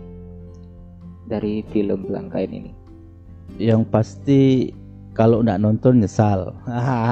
dari 1.26 1.66
film 1.74 2.06
Belangkain 2.06 2.54
ini? 2.54 2.72
Yang 3.58 3.82
pasti 3.90 4.42
kalau 5.18 5.42
nggak 5.42 5.58
nonton 5.58 6.06
nyesal. 6.06 6.54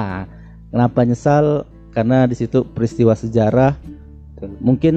Kenapa 0.70 1.02
nyesal? 1.02 1.66
Karena 1.96 2.28
di 2.28 2.36
situ 2.36 2.60
peristiwa 2.60 3.16
sejarah 3.16 3.72
Betul. 4.36 4.52
mungkin 4.60 4.94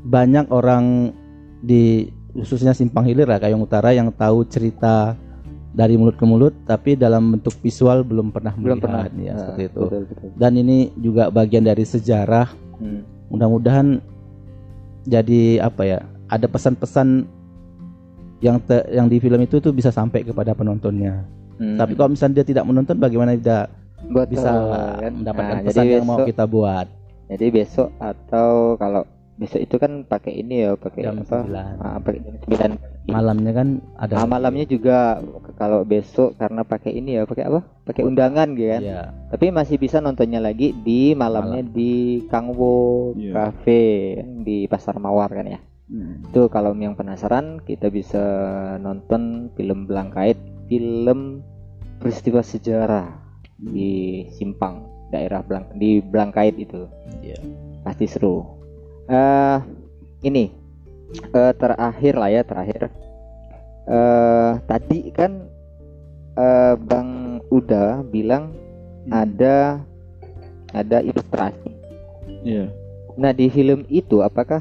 banyak 0.00 0.48
orang 0.48 1.12
di 1.60 2.08
khususnya 2.32 2.72
Simpang 2.72 3.04
Hilir 3.04 3.28
lah 3.28 3.36
Kayong 3.36 3.60
Utara 3.62 3.92
yang 3.92 4.08
tahu 4.08 4.48
cerita 4.48 5.12
dari 5.72 6.00
mulut 6.00 6.16
ke 6.16 6.24
mulut 6.24 6.56
tapi 6.64 6.96
dalam 6.96 7.36
bentuk 7.36 7.52
visual 7.60 8.00
belum 8.00 8.32
pernah 8.32 8.56
Belum 8.56 8.80
pernah. 8.80 9.04
melihat 9.04 9.12
ya 9.20 9.28
Ah, 9.28 9.38
seperti 9.44 9.62
itu. 9.68 9.82
Betul, 9.84 10.02
betul. 10.08 10.28
Dan 10.40 10.52
ini 10.56 10.76
juga 10.96 11.28
bagian 11.28 11.68
dari 11.68 11.84
sejarah. 11.84 12.48
Hmm. 12.80 13.04
Mudah-mudahan 13.28 14.00
jadi 15.04 15.60
apa 15.60 15.82
ya? 15.84 15.98
Ada 16.26 16.48
pesan-pesan 16.48 17.28
yang 18.40 18.56
te- 18.60 18.88
yang 18.88 19.06
di 19.06 19.20
film 19.20 19.40
itu 19.40 19.60
tuh 19.60 19.72
bisa 19.72 19.92
sampai 19.92 20.24
kepada 20.24 20.52
penontonnya. 20.52 21.28
Hmm. 21.56 21.76
Tapi 21.76 21.92
kalau 21.92 22.12
misalnya 22.12 22.40
dia 22.40 22.46
tidak 22.46 22.64
menonton 22.64 22.96
bagaimana 22.96 23.36
dia 23.36 23.68
Betul, 24.02 24.26
bisa 24.28 24.50
kan? 24.98 25.12
mendapatkan 25.14 25.54
Nah, 25.54 25.62
pesan 25.62 25.72
jadi 25.72 25.88
yang 25.90 26.04
mau 26.04 26.16
besok- 26.16 26.28
kita 26.28 26.44
buat 26.46 26.86
Jadi 27.26 27.46
besok 27.50 27.88
atau 27.98 28.50
kalau 28.76 29.02
besok 29.34 29.60
itu 29.60 29.76
kan 29.76 29.92
pakai 30.02 30.32
ini 30.36 30.62
ya, 30.62 30.70
pakai 30.74 31.00
jam 31.02 31.18
apa? 31.18 31.42
9. 31.42 31.74
Ah, 31.76 31.98
pakai 31.98 32.20
jam 32.22 32.34
9 32.38 32.70
Malamnya 33.06 33.52
kan 33.52 33.68
ada 33.94 34.12
Nah, 34.14 34.26
malamnya 34.28 34.62
juga 34.64 35.18
kalau 35.54 35.82
besok 35.82 36.34
karena 36.34 36.62
pakai 36.62 36.94
ini 36.94 37.18
ya, 37.18 37.22
pakai 37.22 37.44
apa? 37.44 37.66
Pakai 37.82 38.02
undangan 38.02 38.54
gitu 38.54 38.66
kan. 38.68 38.80
Iya. 38.80 39.02
Tapi 39.26 39.50
masih 39.50 39.76
bisa 39.76 39.98
nontonnya 39.98 40.38
lagi 40.38 40.70
di 40.76 41.12
malamnya 41.12 41.62
di 41.62 41.92
Kangwo 42.26 43.10
Iya. 43.12 43.32
Cafe 43.32 43.82
di 44.40 44.66
Pasar 44.66 44.94
Mawar 44.96 45.28
kan 45.28 45.46
ya. 45.48 45.58
Hmm. 45.86 46.26
Itu 46.26 46.46
kalau 46.46 46.74
yang 46.74 46.94
penasaran 46.94 47.58
kita 47.60 47.90
bisa 47.90 48.22
nonton 48.78 49.50
film 49.54 49.86
Belangkait, 49.86 50.38
film 50.66 51.42
peristiwa 51.98 52.38
sejarah 52.38 53.25
di 53.56 54.24
Simpang, 54.36 54.84
daerah 55.10 55.40
Belang 55.40 55.66
di 55.76 56.00
Belangkait 56.04 56.56
itu. 56.60 56.86
Iya. 57.24 57.38
Pasti 57.82 58.06
seru. 58.08 58.44
eh 59.06 59.62
ini 60.26 60.50
eh, 61.30 61.52
terakhir 61.54 62.14
lah 62.18 62.30
ya, 62.30 62.42
terakhir. 62.42 62.90
eh 63.86 64.52
tadi 64.66 65.14
kan 65.14 65.46
eh 66.34 66.74
Bang 66.74 67.38
Uda 67.54 68.02
bilang 68.02 68.50
ada 69.14 69.78
ada 70.74 70.98
ilustrasi. 71.00 71.70
Iya. 72.42 72.68
Nah 73.14 73.30
di 73.32 73.46
film 73.48 73.86
itu 73.88 74.20
apakah 74.20 74.60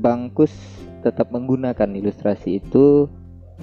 Bang 0.00 0.30
Kus 0.30 0.54
tetap 1.02 1.34
menggunakan 1.34 1.90
ilustrasi 1.96 2.62
itu 2.62 3.10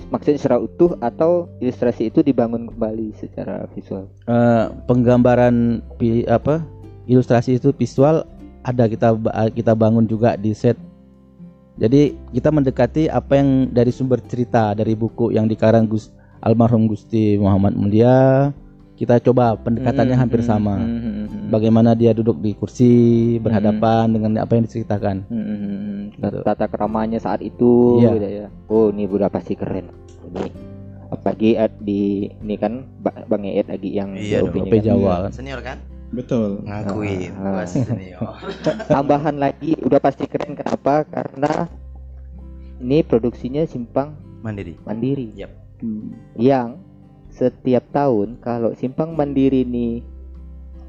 maksudnya 0.10 0.40
secara 0.40 0.58
utuh 0.62 0.96
atau 1.04 1.52
ilustrasi 1.60 2.10
itu 2.10 2.24
dibangun 2.24 2.70
kembali 2.72 3.14
secara 3.18 3.68
visual? 3.74 4.08
Eh, 4.30 4.66
penggambaran 4.86 5.82
apa 6.28 6.64
ilustrasi 7.08 7.58
itu 7.58 7.72
visual 7.76 8.28
ada 8.68 8.86
kita 8.88 9.16
kita 9.56 9.74
bangun 9.74 10.06
juga 10.06 10.36
di 10.36 10.52
set. 10.52 10.76
Jadi 11.78 12.18
kita 12.34 12.50
mendekati 12.50 13.06
apa 13.08 13.38
yang 13.38 13.70
dari 13.70 13.94
sumber 13.94 14.18
cerita 14.26 14.74
dari 14.74 14.98
buku 14.98 15.32
yang 15.32 15.46
dikarang 15.46 15.86
Gus 15.86 16.10
almarhum 16.42 16.90
Gusti 16.90 17.38
Muhammad 17.38 17.78
Mulia. 17.78 18.52
Kita 18.98 19.22
coba 19.22 19.54
pendekatannya 19.56 20.12
Hmm, 20.12 20.24
hampir 20.26 20.42
hmm, 20.42 20.50
sama. 20.50 20.76
hmm, 20.76 20.90
hmm, 20.98 21.14
hmm. 21.14 21.48
Bagaimana 21.48 21.94
dia 21.94 22.12
duduk 22.12 22.42
di 22.42 22.52
kursi 22.52 22.92
berhadapan 23.38 24.10
dengan 24.10 24.42
apa 24.42 24.52
yang 24.52 24.66
diceritakan. 24.66 25.22
Hmm, 25.24 25.38
hmm, 25.40 25.60
hmm. 25.62 26.02
Gitu. 26.18 26.38
Tata 26.42 26.66
keramanya 26.66 27.18
saat 27.18 27.40
itu 27.40 28.02
Iya. 28.02 28.10
gitu 28.12 28.28
ya. 28.28 28.48
Oh 28.66 28.90
ini 28.90 29.06
udah 29.06 29.30
pasti 29.30 29.54
keren. 29.54 29.94
Ini 30.26 30.50
apalagi 31.08 31.56
at- 31.56 31.78
di 31.80 32.02
ini 32.36 32.56
kan 32.56 32.84
Ba- 32.98 33.24
Bang 33.24 33.46
Eet 33.46 33.70
lagi 33.70 33.94
yang 33.94 34.12
Iya 34.12 34.42
dong. 34.42 34.58
OP 34.60 34.74
kan. 34.74 34.82
Jawa 34.84 35.14
kan. 35.24 35.32
Senior 35.32 35.62
kan? 35.62 35.78
Betul. 36.08 36.64
Ngakuin 36.64 37.32
Ah. 37.38 37.52
gua 37.54 37.64
senior. 37.64 38.34
Tambahan 38.90 39.38
lagi 39.38 39.78
udah 39.78 40.00
pasti 40.00 40.26
keren 40.26 40.58
kenapa? 40.58 41.06
Karena 41.06 41.70
ini 42.78 43.02
produksinya 43.02 43.62
Simpang 43.64 44.18
Mandiri. 44.40 44.74
Mandiri. 44.82 45.38
Hmm. 45.78 46.10
yang 46.34 46.82
setiap 47.38 47.86
tahun 47.92 48.42
kalau 48.42 48.74
simpang 48.74 49.14
mandiri 49.14 49.62
ini 49.62 50.02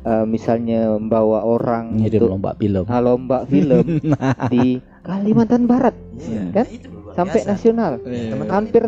eh, 0.02 0.24
misalnya 0.24 0.96
membawa 0.96 1.44
orang 1.44 1.92
Ngirim 1.94 2.24
untuk 2.24 2.30
lomba 2.32 2.50
film. 2.56 2.82
ah, 2.86 3.00
lomba 3.00 3.38
film 3.44 3.84
di 4.52 4.80
Kalimantan 5.00 5.64
Barat 5.64 5.92
Iya. 6.16 6.42
Kan? 6.50 6.66
Itu 6.66 6.88
luar 6.90 7.12
sampai 7.14 7.38
biasa. 7.38 7.50
nasional 7.50 7.92
Iya. 8.02 8.32
hampir 8.48 8.82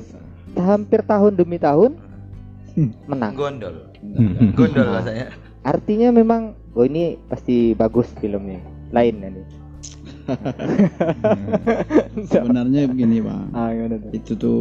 hampir 0.53 1.01
tahun 1.03 1.33
demi 1.35 1.57
tahun 1.57 1.95
menang 3.07 3.35
gondol. 3.35 3.75
Hmm. 4.01 4.57
Gondol 4.57 4.87
Ah. 4.89 4.99
rasanya. 4.99 5.27
artinya 5.61 6.09
memang 6.11 6.43
oh 6.73 6.83
ini 6.83 7.21
pasti 7.27 7.77
bagus 7.77 8.09
filmnya 8.17 8.59
lain 8.91 9.21
ini 9.21 9.43
Sebenarnya 12.27 12.87
begini, 12.87 13.19
Pak. 13.19 13.43
ah 13.53 13.71
Itu 14.11 14.33
tuh 14.35 14.59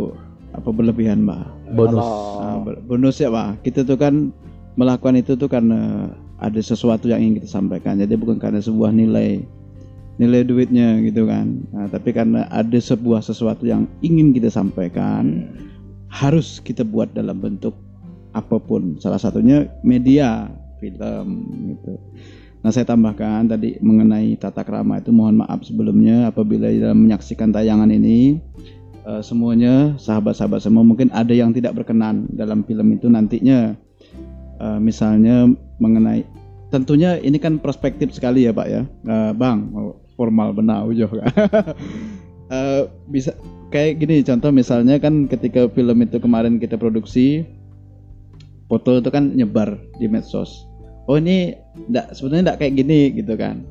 apa 0.52 0.70
berlebihan, 0.70 1.24
Pak. 1.24 1.46
Bonus. 1.72 2.02
Ah, 2.02 2.58
bonus 2.90 3.22
ya, 3.22 3.30
Pak. 3.30 3.62
Kita 3.62 3.86
tuh 3.86 4.02
kan 4.02 4.34
melakukan 4.74 5.22
itu 5.22 5.38
tuh 5.38 5.46
karena 5.46 6.10
ada 6.42 6.58
sesuatu 6.58 7.06
yang 7.06 7.22
ingin 7.22 7.46
kita 7.46 7.50
sampaikan. 7.62 8.02
Jadi 8.02 8.18
bukan 8.18 8.42
karena 8.42 8.58
sebuah 8.58 8.90
nilai 8.90 9.46
nilai 10.18 10.42
duitnya 10.42 10.98
gitu 11.06 11.30
kan. 11.30 11.62
Nah, 11.70 11.86
tapi 11.88 12.10
karena 12.12 12.50
ada 12.50 12.80
sebuah 12.82 13.22
sesuatu 13.22 13.70
yang 13.70 13.86
ingin 14.02 14.34
kita 14.34 14.50
sampaikan, 14.50 15.54
harus 16.10 16.58
kita 16.60 16.82
buat 16.82 17.14
dalam 17.14 17.38
bentuk 17.38 17.78
apa 18.34 18.58
pun. 18.58 18.98
Salah 18.98 19.22
satunya 19.22 19.70
media 19.86 20.50
film 20.82 21.46
gitu. 21.72 21.94
Nah, 22.60 22.76
saya 22.76 22.84
tambahkan 22.84 23.48
tadi 23.48 23.80
mengenai 23.80 24.36
tata 24.36 24.68
krama 24.68 25.00
itu 25.00 25.16
mohon 25.16 25.40
maaf 25.40 25.64
sebelumnya 25.64 26.28
apabila 26.28 26.68
dalam 26.68 27.08
menyaksikan 27.08 27.56
tayangan 27.56 27.88
ini 27.88 28.36
eh, 29.06 29.22
semuanya 29.24 29.96
sahabat-sahabat 30.02 30.64
semua 30.64 30.84
mungkin 30.84 31.14
ada 31.14 31.32
yang 31.32 31.54
tidak 31.56 31.78
berkenan 31.78 32.28
dalam 32.34 32.66
film 32.68 32.96
itu 32.96 33.08
nantinya 33.08 33.78
Eh, 34.60 34.80
misalnya 34.84 35.48
mengenai 35.80 36.28
tentunya 36.68 37.16
ini 37.24 37.40
kan 37.40 37.64
prospektif 37.64 38.12
sekali 38.12 38.44
ya 38.44 38.52
Pak 38.52 38.68
ya. 38.68 38.84
Eh, 38.84 39.32
bang, 39.32 39.72
formal 40.20 40.52
benar 40.52 40.84
ujoh 40.86 41.10
Eh, 42.50 42.82
bisa 43.14 43.38
kayak 43.70 44.02
gini 44.02 44.26
contoh 44.26 44.50
misalnya 44.50 44.98
kan 44.98 45.30
ketika 45.30 45.70
film 45.70 46.02
itu 46.02 46.18
kemarin 46.18 46.58
kita 46.58 46.82
produksi 46.82 47.46
foto 48.66 48.98
itu 48.98 49.10
kan 49.14 49.38
nyebar 49.38 49.78
di 50.02 50.10
medsos. 50.10 50.66
Oh 51.06 51.22
ini 51.22 51.54
enggak 51.86 52.18
sebenarnya 52.18 52.42
enggak 52.50 52.60
kayak 52.66 52.74
gini 52.74 53.00
gitu 53.22 53.38
kan. 53.38 53.62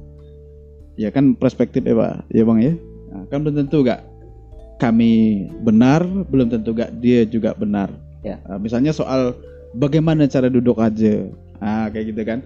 Ya 0.94 1.10
kan 1.10 1.34
perspektif 1.34 1.82
ya 1.82 1.98
Pak, 1.98 2.30
ya 2.30 2.46
Bang 2.46 2.62
ya. 2.62 2.78
Nah, 3.10 3.26
kan 3.26 3.42
tentu 3.50 3.82
enggak 3.82 4.06
kami 4.78 5.44
benar, 5.66 6.06
belum 6.06 6.48
tentu 6.54 6.70
enggak 6.72 6.94
dia 7.02 7.26
juga 7.26 7.52
benar. 7.52 7.90
Ya. 8.22 8.38
Nah, 8.46 8.58
misalnya 8.62 8.94
soal 8.94 9.34
bagaimana 9.74 10.30
cara 10.30 10.46
duduk 10.46 10.78
aja, 10.78 11.26
ah 11.58 11.90
kayak 11.90 12.06
gitu 12.14 12.22
kan. 12.24 12.40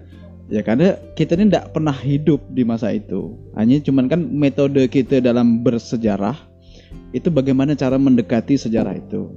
Ya 0.51 0.59
karena 0.59 0.99
kita 1.15 1.39
ini 1.39 1.47
tidak 1.49 1.71
pernah 1.71 1.95
hidup 1.95 2.43
di 2.51 2.67
masa 2.67 2.91
itu. 2.91 3.33
Hanya 3.55 3.79
cuman 3.79 4.11
kan 4.11 4.21
metode 4.27 4.85
kita 4.91 5.23
dalam 5.23 5.63
bersejarah 5.63 6.35
itu 7.15 7.29
bagaimana 7.29 7.77
cara 7.77 7.95
mendekati 7.95 8.59
sejarah 8.59 8.97
itu. 8.97 9.29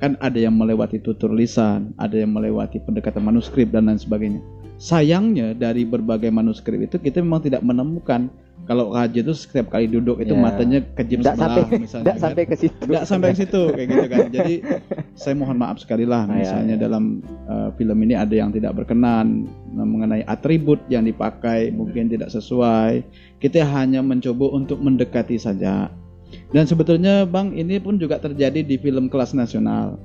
Kan 0.00 0.18
ada 0.18 0.34
yang 0.34 0.58
melewati 0.58 0.98
tutur 0.98 1.30
lisan, 1.30 1.94
ada 2.00 2.18
yang 2.18 2.34
melewati 2.34 2.82
pendekatan 2.82 3.22
manuskrip 3.22 3.70
dan 3.70 3.86
lain 3.86 4.00
sebagainya. 4.00 4.40
Sayangnya 4.82 5.54
dari 5.54 5.86
berbagai 5.86 6.32
manuskrip 6.34 6.90
itu 6.90 6.98
kita 6.98 7.22
memang 7.22 7.46
tidak 7.46 7.62
menemukan 7.62 8.26
kalau 8.62 8.94
raja 8.94 9.18
itu 9.18 9.34
setiap 9.34 9.68
kali 9.68 9.86
duduk 9.86 10.22
itu 10.22 10.32
Ya. 10.32 10.38
matanya 10.38 10.78
Nggak 10.86 11.10
sebelah 11.10 11.34
sampai- 11.34 11.80
misalnya. 11.82 12.04
nggak 12.06 12.14
kan. 12.14 12.22
sampai 12.22 12.42
ke 12.46 12.54
situ 12.54 12.82
Nggak 12.86 13.04
sampai 13.04 13.28
ke 13.28 13.36
situ 13.36 13.62
kayak 13.68 13.88
gitu 13.88 14.06
kan. 14.06 14.18
Jadi 14.38 14.54
saya 15.12 15.34
mohon 15.34 15.56
maaf 15.58 15.76
sekali 15.76 16.04
lah 16.04 16.24
Ah, 16.24 16.30
ya, 16.30 16.36
misalnya 16.38 16.76
ya. 16.78 16.80
dalam 16.80 17.04
uh, 17.44 17.68
film 17.72 17.98
ini 18.00 18.14
ada 18.14 18.30
yang 18.30 18.48
tidak 18.48 18.72
berkenan 18.72 19.50
nah, 19.68 19.82
mengenai 19.82 20.22
atribut 20.24 20.78
yang 20.86 21.02
dipakai 21.02 21.70
mungkin 21.70 22.06
tidak 22.06 22.30
sesuai. 22.30 23.02
Kita 23.36 23.66
hanya 23.66 23.98
mencoba 23.98 24.46
untuk 24.48 24.78
mendekati 24.78 25.34
saja. 25.36 25.90
Dan 26.48 26.64
sebetulnya 26.64 27.26
Bang 27.26 27.52
ini 27.52 27.76
pun 27.76 27.98
juga 27.98 28.16
terjadi 28.16 28.62
di 28.62 28.78
film 28.78 29.06
kelas 29.06 29.34
nasional. 29.34 29.98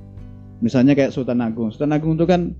Misalnya 0.58 0.92
kayak 0.92 1.14
Sultan 1.14 1.38
Agung. 1.38 1.70
Sultan 1.70 1.94
Agung 1.94 2.18
itu 2.18 2.26
kan 2.26 2.52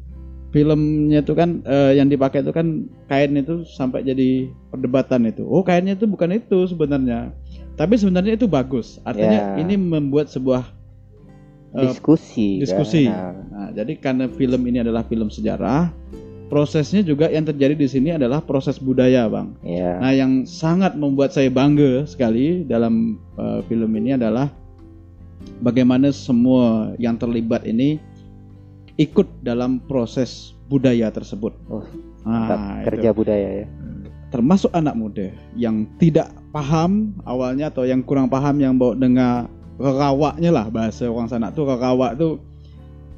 filmnya 0.49 1.21
itu 1.21 1.37
kan 1.37 1.61
eh, 1.69 2.01
yang 2.01 2.09
dipakai 2.09 2.41
itu 2.41 2.53
kan 2.57 2.89
kain 3.07 3.37
itu 3.37 3.65
sampai 3.69 4.05
jadi 4.05 4.49
perdebatan 4.73 5.29
itu. 5.29 5.45
Oh 5.45 5.61
kainnya 5.61 5.97
itu 5.97 6.09
bukan 6.09 6.33
itu 6.37 6.69
sebenarnya. 6.69 7.33
Tapi 7.77 7.95
sebenarnya 7.95 8.35
itu 8.35 8.49
bagus. 8.51 8.99
Artinya 9.07 9.55
Ya. 9.55 9.63
ini 9.63 9.77
membuat 9.79 10.33
sebuah 10.33 10.65
eh, 11.77 11.85
diskusi 11.85 12.59
kan? 12.59 12.63
diskusi. 12.65 13.05
Nah, 13.07 13.35
Nah, 13.59 13.69
jadi 13.75 13.93
karena 13.99 14.31
film 14.31 14.63
ini 14.71 14.79
adalah 14.87 15.03
film 15.03 15.29
sejarah, 15.29 15.91
prosesnya 16.47 17.03
juga 17.03 17.27
yang 17.29 17.43
terjadi 17.43 17.75
di 17.75 17.91
sini 17.91 18.15
adalah 18.15 18.39
proses 18.41 18.79
budaya, 18.79 19.27
Bang. 19.27 19.59
Ya. 19.67 19.99
Nah, 19.99 20.15
yang 20.15 20.47
sangat 20.47 20.95
membuat 20.95 21.35
saya 21.35 21.51
bangga 21.51 22.07
sekali 22.07 22.63
dalam 22.65 23.19
uh, 23.35 23.61
film 23.67 23.91
ini 23.99 24.15
adalah 24.15 24.49
bagaimana 25.61 26.15
semua 26.15 26.95
yang 27.03 27.19
terlibat 27.19 27.67
ini 27.67 27.99
ikut 28.99 29.41
dalam 29.41 29.79
proses 29.81 30.31
budaya 30.67 31.09
tersebut. 31.09 31.55
Oh, 31.67 31.87
Nah, 32.21 32.45
Mantap. 32.45 32.59
itu. 32.59 32.85
kerja 32.85 33.11
budaya 33.11 33.49
ya. 33.57 33.69
termasuk 34.29 34.69
anak 34.71 34.93
muda 34.93 35.33
yang 35.57 35.89
tidak 35.97 36.29
paham 36.51 37.17
awalnya 37.25 37.73
atau 37.73 37.83
yang 37.83 38.05
kurang 38.05 38.29
paham 38.29 38.61
yang 38.61 38.77
bawa 38.77 38.93
dengar 38.93 39.49
kekawaknya 39.75 40.51
lah 40.53 40.69
bahasa 40.69 41.09
orang 41.09 41.25
sana 41.27 41.49
tuh 41.49 41.65
kekawak 41.65 42.13
tuh 42.15 42.37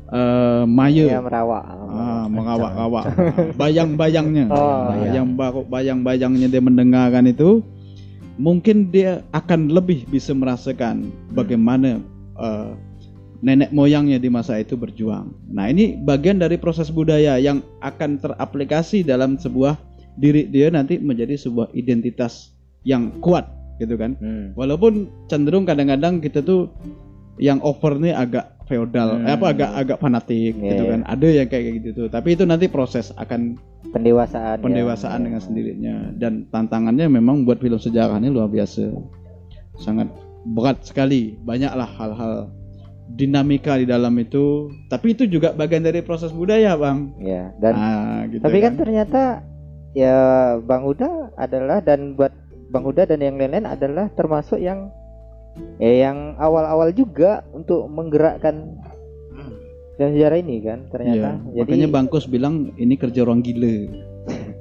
eh 0.07 0.63
maya 0.65 1.07
Ya 1.09 1.19
merawak. 1.19 1.67
ah, 1.67 2.27
mengawak-awak 2.27 3.05
Ah, 3.05 3.15
bayang-bayangnya 3.55 4.47
Oh, 4.53 4.55
Nah, 4.55 4.87
bayang. 4.93 5.11
yang 5.13 5.29
baru 5.35 5.61
bayang-bayangnya 5.65 6.47
dia 6.47 6.63
mendengarkan 6.63 7.27
itu 7.27 7.59
mungkin 8.37 8.87
dia 8.89 9.27
akan 9.31 9.67
lebih 9.67 10.07
bisa 10.07 10.31
merasakan 10.31 11.11
bagaimana 11.33 11.99
eh, 12.37 12.71
nenek 13.41 13.73
moyangnya 13.73 14.21
di 14.21 14.29
masa 14.29 14.61
itu 14.61 14.77
berjuang. 14.77 15.33
Nah, 15.49 15.69
ini 15.69 15.97
bagian 15.97 16.37
dari 16.37 16.61
proses 16.61 16.93
budaya 16.93 17.41
yang 17.41 17.65
akan 17.81 18.21
teraplikasi 18.21 19.01
dalam 19.01 19.41
sebuah 19.41 19.81
diri 20.17 20.45
dia 20.45 20.69
nanti 20.69 21.01
menjadi 21.01 21.41
sebuah 21.41 21.73
identitas 21.73 22.53
yang 22.85 23.09
kuat 23.25 23.49
gitu 23.81 23.97
kan. 23.97 24.13
Hmm. 24.21 24.53
Walaupun 24.53 25.09
cenderung 25.27 25.65
kadang-kadang 25.65 26.21
kita 26.21 26.45
tuh 26.45 26.69
yang 27.41 27.57
over 27.65 27.97
nih 27.97 28.13
agak 28.13 28.53
feodal, 28.69 29.17
Hmm. 29.17 29.25
eh, 29.25 29.33
apa 29.33 29.47
agak 29.57 29.71
agak 29.73 29.97
fanatik 29.99 30.53
Iya, 30.53 30.77
gitu 30.77 30.83
iya. 30.85 30.91
kan. 30.93 31.01
Ada 31.09 31.27
yang 31.33 31.49
kayak 31.49 31.65
gitu 31.81 31.89
tuh. 31.97 32.07
Tapi 32.13 32.29
itu 32.37 32.45
nanti 32.45 32.69
proses 32.69 33.09
akan 33.17 33.57
Pendewasaan. 33.91 34.61
ya. 34.61 34.63
pendewasaan 34.63 35.21
dengan 35.25 35.41
sendirinya 35.41 35.95
dan 36.21 36.45
tantangannya 36.53 37.09
memang 37.09 37.49
buat 37.49 37.57
film 37.59 37.81
sejarah 37.81 38.21
ini 38.21 38.29
luar 38.29 38.53
biasa. 38.53 38.93
Sangat 39.81 40.13
berat 40.45 40.85
sekali. 40.85 41.41
Banyaklah 41.41 41.89
hal-hal 41.97 42.53
dinamika 43.15 43.79
di 43.79 43.87
dalam 43.87 44.15
itu. 44.19 44.71
Tapi 44.87 45.15
itu 45.15 45.27
juga 45.27 45.55
bagian 45.55 45.83
dari 45.83 46.01
proses 46.03 46.31
budaya, 46.31 46.75
Bang. 46.79 47.15
Ya. 47.19 47.51
Dan 47.59 47.73
Ah, 47.75 48.21
gitu 48.31 48.43
tapi 48.43 48.59
kan 48.63 48.75
ternyata 48.79 49.23
ya 49.97 50.17
Bang 50.63 50.87
Huda 50.87 51.35
adalah 51.35 51.83
dan 51.83 52.15
buat 52.15 52.31
Bang 52.71 52.87
Huda 52.87 53.07
dan 53.11 53.19
yang 53.19 53.35
lain-lain 53.35 53.67
adalah 53.67 54.07
termasuk 54.15 54.63
yang 54.63 54.95
ya 55.83 56.07
yang 56.07 56.39
awal-awal 56.39 56.95
juga 56.95 57.43
untuk 57.51 57.91
menggerakkan 57.91 58.79
dan 59.99 60.17
sejarah 60.17 60.41
ini 60.41 60.65
kan 60.65 60.89
ternyata. 60.89 61.37
Iya, 61.53 61.61
makanya 61.61 61.89
Bangkus 61.93 62.25
bilang 62.25 62.73
ini 62.81 62.97
kerja 62.97 63.27
orang 63.27 63.43
gila. 63.45 63.91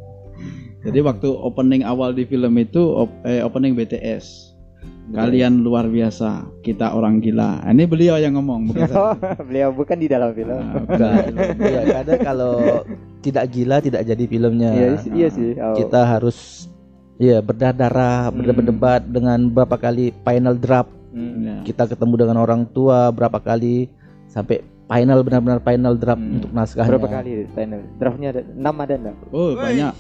Jadi 0.86 1.00
waktu 1.00 1.28
opening 1.32 1.84
awal 1.88 2.12
di 2.12 2.28
film 2.28 2.56
itu 2.60 2.80
op- 2.80 3.24
eh, 3.24 3.40
opening 3.40 3.76
BTS. 3.76 4.49
Kalian 5.10 5.60
luar 5.60 5.86
biasa, 5.86 6.30
kita 6.62 6.92
orang 6.92 7.18
gila. 7.18 7.62
Ini 7.64 7.84
beliau 7.84 8.16
yang 8.16 8.38
ngomong, 8.38 8.70
bukan 8.70 8.86
Oh, 8.88 9.14
saya. 9.18 9.42
beliau 9.50 9.70
bukan 9.72 9.98
di 9.98 10.06
dalam 10.06 10.30
film. 10.32 10.54
Ah, 10.54 10.80
Enggak. 10.80 11.24
Iya, 11.66 11.82
karena 11.92 12.16
kalau 12.20 12.54
tidak 13.20 13.46
gila 13.50 13.78
tidak 13.80 14.02
jadi 14.04 14.24
filmnya. 14.24 14.70
Iya, 14.72 14.88
sih- 14.98 15.14
iya 15.14 15.28
sih. 15.30 15.50
Oh. 15.58 15.74
Kita 15.74 16.06
harus 16.06 16.70
ya 17.18 17.42
berdarah-darah, 17.42 18.30
Hmm. 18.30 18.38
berdebat-debat 18.38 19.02
dengan 19.04 19.40
berapa 19.48 19.76
kali 19.76 20.14
final 20.22 20.54
draft. 20.54 20.94
Hmm. 21.10 21.42
Ya. 21.42 21.58
Kita 21.66 21.84
ketemu 21.86 22.14
dengan 22.16 22.38
orang 22.38 22.70
tua 22.70 23.10
berapa 23.10 23.38
kali 23.38 23.90
sampai 24.26 24.62
final 24.86 25.22
benar-benar 25.22 25.58
final 25.60 25.94
draft 25.94 26.18
Hmm. 26.18 26.36
untuk 26.38 26.52
naskahnya. 26.52 26.90
Berapa 26.96 27.10
kali 27.12 27.32
final? 27.50 27.82
Draftnya 27.98 28.28
ada 28.30 28.42
6 28.46 28.76
ada 28.78 28.94
enggak? 28.96 29.16
Oh, 29.30 29.52
banyak. 29.54 29.94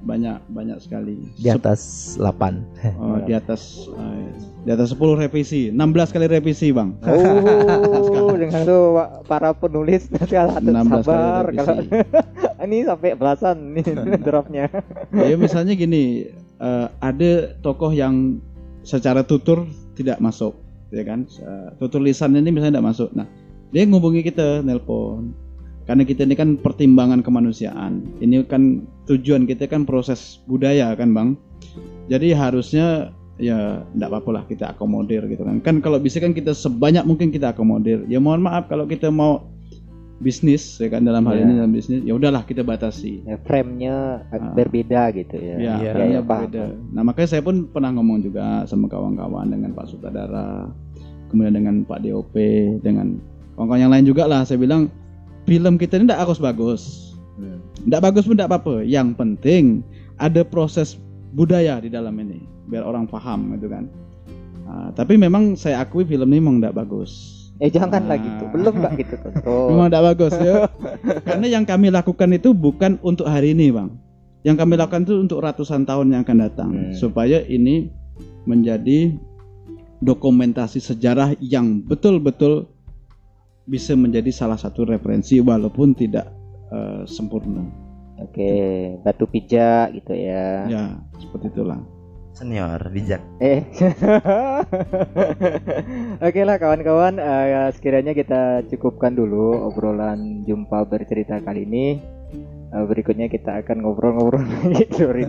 Banyak, 0.00 0.48
banyak 0.48 0.78
sekali. 0.80 1.20
Di 1.36 1.52
atas 1.52 2.14
8. 2.16 2.96
Oh, 2.96 3.20
di 3.20 3.36
atas 3.36 3.84
eh, 3.92 4.32
di 4.64 4.70
atas 4.72 4.96
10 4.96 5.20
revisi, 5.20 5.68
16 5.68 6.14
kali 6.14 6.26
revisi, 6.28 6.72
Bang. 6.72 6.96
Oh, 7.04 8.32
dengan 8.40 8.64
tuh 8.64 8.82
Pak, 8.96 9.08
para 9.28 9.50
penulis 9.52 10.08
nanti 10.08 10.34
harus 10.36 10.56
16 10.56 10.72
kali 10.72 10.88
sabar 11.04 11.44
kalau 11.52 11.74
ini 12.64 12.76
sampai 12.84 13.16
belasan 13.16 13.56
nih 13.76 13.84
draftnya. 14.26 14.66
ya 15.12 15.36
misalnya 15.36 15.76
gini, 15.76 16.32
eh, 16.60 16.86
ada 17.00 17.32
tokoh 17.60 17.92
yang 17.92 18.40
secara 18.84 19.24
tutur 19.24 19.68
tidak 19.96 20.16
masuk, 20.20 20.56
ya 20.92 21.04
kan? 21.04 21.28
Eh, 21.28 21.68
tutur 21.76 22.00
lisan 22.00 22.36
ini 22.36 22.48
misalnya 22.48 22.80
tidak 22.80 22.88
masuk. 22.96 23.08
Nah, 23.12 23.28
dia 23.70 23.84
ngubungi 23.84 24.24
kita, 24.24 24.64
nelpon. 24.64 25.32
Karena 25.88 26.06
kita 26.06 26.22
ini 26.22 26.38
kan 26.38 26.54
pertimbangan 26.60 27.24
kemanusiaan. 27.24 28.22
Ini 28.22 28.46
kan 28.46 28.84
tujuan 29.10 29.42
kita 29.44 29.66
kan 29.66 29.82
proses 29.82 30.38
budaya 30.46 30.94
kan, 30.94 31.10
Bang. 31.10 31.34
Jadi 32.06 32.30
harusnya 32.30 33.10
ya 33.40 33.82
tidak 33.90 34.08
apa-apa 34.12 34.30
lah 34.30 34.44
kita 34.46 34.70
akomodir 34.70 35.26
gitu 35.26 35.42
kan. 35.42 35.58
Kan 35.60 35.80
kalau 35.80 35.98
bisa 35.98 36.20
kan 36.20 36.30
kita 36.30 36.52
sebanyak 36.52 37.02
mungkin 37.02 37.34
kita 37.34 37.50
akomodir. 37.50 38.06
Ya 38.06 38.22
mohon 38.22 38.44
maaf 38.44 38.70
kalau 38.70 38.86
kita 38.86 39.08
mau 39.08 39.48
bisnis 40.20 40.76
ya 40.76 40.92
kan 40.92 41.00
dalam 41.00 41.24
hal 41.24 41.40
Ya. 41.40 41.42
ini 41.48 41.52
dalam 41.56 41.72
bisnis 41.72 42.04
ya 42.04 42.12
udahlah 42.12 42.44
kita 42.44 42.60
batasi. 42.60 43.24
Ya, 43.24 43.40
frame-nya 43.40 44.20
Ah. 44.28 44.52
berbeda 44.52 45.08
gitu 45.16 45.32
ya. 45.34 45.56
Ya, 45.56 45.74
Iya, 45.80 45.90
perannya 45.96 46.12
ya, 46.12 46.22
paham. 46.22 46.40
berbeda. 46.44 46.64
Nah, 46.92 47.02
makanya 47.02 47.28
saya 47.30 47.42
pun 47.42 47.56
pernah 47.66 47.90
ngomong 47.96 48.18
juga 48.20 48.44
sama 48.68 48.84
kawan-kawan 48.86 49.48
dengan 49.48 49.72
Pak 49.72 49.88
Sutradara, 49.88 50.68
kemudian 51.32 51.56
dengan 51.56 51.74
Pak 51.88 52.04
DOP, 52.04 52.36
dengan 52.84 53.16
kawan-kawan 53.56 53.80
yang 53.80 53.92
lain 53.96 54.04
juga 54.04 54.28
lah. 54.28 54.44
Saya 54.44 54.60
bilang 54.60 54.92
film 55.48 55.80
kita 55.80 55.96
ini 55.96 56.04
tidak 56.04 56.28
harus 56.28 56.36
bagus. 56.36 57.09
Tidak 57.82 58.00
bagus 58.02 58.24
pun 58.24 58.34
tidak 58.36 58.50
apa-apa. 58.50 58.82
Yang 58.82 59.08
penting 59.16 59.64
ada 60.16 60.42
proses 60.42 61.00
budaya 61.32 61.78
di 61.78 61.88
dalam 61.88 62.12
ini, 62.18 62.40
biar 62.66 62.82
orang 62.82 63.06
paham 63.06 63.54
gitu 63.56 63.70
kan. 63.70 63.86
Nah, 64.66 64.90
tapi 64.94 65.16
memang 65.16 65.54
saya 65.54 65.82
akui 65.82 66.04
film 66.04 66.30
ini 66.30 66.38
memang 66.38 66.62
tidak 66.62 66.76
bagus. 66.78 67.36
Eh 67.58 67.68
janganlah 67.68 68.16
Ah. 68.16 68.24
gitu. 68.24 68.44
Belum 68.56 68.72
Mbak 68.72 68.92
gitu 69.04 69.14
tuh. 69.20 69.32
Memang 69.74 69.92
tidak 69.92 70.04
bagus 70.14 70.34
ya. 70.40 70.64
Karena 71.28 71.46
yang 71.50 71.64
kami 71.68 71.92
lakukan 71.92 72.32
itu 72.32 72.56
bukan 72.56 72.96
untuk 73.04 73.28
hari 73.28 73.52
ini, 73.52 73.68
Bang. 73.68 74.00
Yang 74.40 74.56
kami 74.64 74.80
lakukan 74.80 75.04
itu 75.04 75.20
untuk 75.20 75.44
ratusan 75.44 75.84
tahun 75.84 76.16
yang 76.16 76.24
akan 76.24 76.38
datang 76.40 76.70
Hmm. 76.72 76.92
supaya 76.96 77.44
ini 77.44 77.92
menjadi 78.48 79.12
dokumentasi 80.00 80.80
sejarah 80.80 81.36
yang 81.44 81.84
betul-betul 81.84 82.64
bisa 83.68 83.92
menjadi 83.92 84.32
salah 84.32 84.56
satu 84.56 84.88
referensi 84.88 85.36
walaupun 85.38 85.92
tidak 85.92 86.32
eh, 86.72 87.02
sempurna. 87.06 87.62
Oke, 88.20 88.52
batu 89.00 89.24
pijak 89.24 89.96
gitu 89.96 90.12
ya. 90.12 90.68
Ya, 90.68 90.84
seperti 91.16 91.48
itulah. 91.56 91.80
Senior 92.36 92.78
bijak. 92.92 93.20
Eh. 93.42 93.64
Oke 96.26 96.40
lah 96.46 96.56
kawan-kawan, 96.60 97.18
eh, 97.18 97.68
sekiranya 97.74 98.14
kita 98.14 98.62
cukupkan 98.70 99.16
dulu 99.16 99.66
obrolan 99.66 100.46
jumpa 100.46 100.86
bercerita 100.86 101.42
kali 101.42 101.66
ini. 101.66 101.86
Eh, 102.70 102.84
berikutnya 102.86 103.26
kita 103.26 103.66
akan 103.66 103.82
ngobrol-ngobrol 103.82 104.46
lagi 104.54 104.86
sorry. 104.94 105.26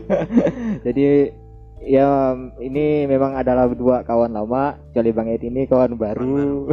Jadi 0.86 1.34
ya 1.82 2.38
ini 2.62 3.10
memang 3.10 3.34
adalah 3.34 3.66
dua 3.74 4.06
kawan 4.06 4.38
lama, 4.38 4.78
kecuali 4.90 5.10
Bang 5.10 5.26
Ed 5.26 5.42
ini 5.42 5.66
kawan 5.66 5.98
baru. 5.98 6.70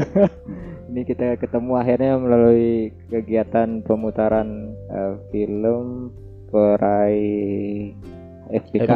Ini 0.89 1.05
kita 1.05 1.37
ketemu 1.37 1.77
akhirnya 1.77 2.17
melalui 2.17 2.89
kegiatan 3.13 3.85
pemutaran 3.85 4.73
eh, 4.89 5.13
film 5.29 6.09
peraih 6.49 7.93
FPK. 8.49 8.89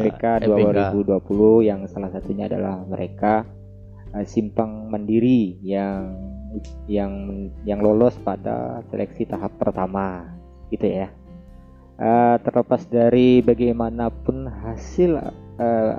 FPK 0.00 0.24
2020 0.48 1.68
yang 1.68 1.84
salah 1.92 2.08
satunya 2.08 2.48
adalah 2.48 2.80
mereka 2.88 3.44
eh, 4.16 4.24
Simpang 4.24 4.88
Mandiri 4.88 5.60
yang 5.60 6.16
yang 6.88 7.12
yang 7.68 7.84
lolos 7.84 8.16
pada 8.24 8.80
seleksi 8.88 9.28
tahap 9.28 9.52
pertama 9.60 10.32
gitu 10.72 10.88
ya. 10.88 11.12
Eh, 12.00 12.36
terlepas 12.40 12.88
dari 12.88 13.44
bagaimanapun 13.44 14.48
hasil 14.48 15.20
eh, 15.60 15.94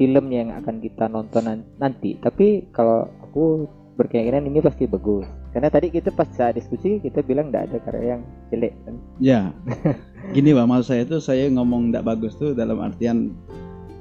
film 0.00 0.32
yang 0.32 0.56
akan 0.56 0.80
kita 0.80 1.12
nonton 1.12 1.44
nan- 1.44 1.68
nanti, 1.76 2.16
tapi 2.16 2.64
kalau 2.72 3.04
aku 3.20 3.68
berkeyakinan 4.00 4.48
ini 4.48 4.64
pasti 4.64 4.88
bagus. 4.88 5.28
Karena 5.52 5.68
tadi 5.68 5.92
kita 5.92 6.08
pas 6.16 6.24
saat 6.32 6.56
diskusi 6.56 6.96
kita 7.04 7.20
bilang 7.20 7.52
tidak 7.52 7.68
ada 7.68 7.76
karya 7.84 8.16
yang 8.16 8.22
jelek 8.48 8.72
kan. 8.88 8.94
Ya, 9.20 9.52
gini 10.34 10.56
Bang, 10.56 10.72
maksud 10.72 10.88
saya 10.88 11.04
itu 11.04 11.20
saya 11.20 11.52
ngomong 11.52 11.92
tidak 11.92 12.08
bagus 12.08 12.32
tuh 12.40 12.56
dalam 12.56 12.80
artian 12.80 13.36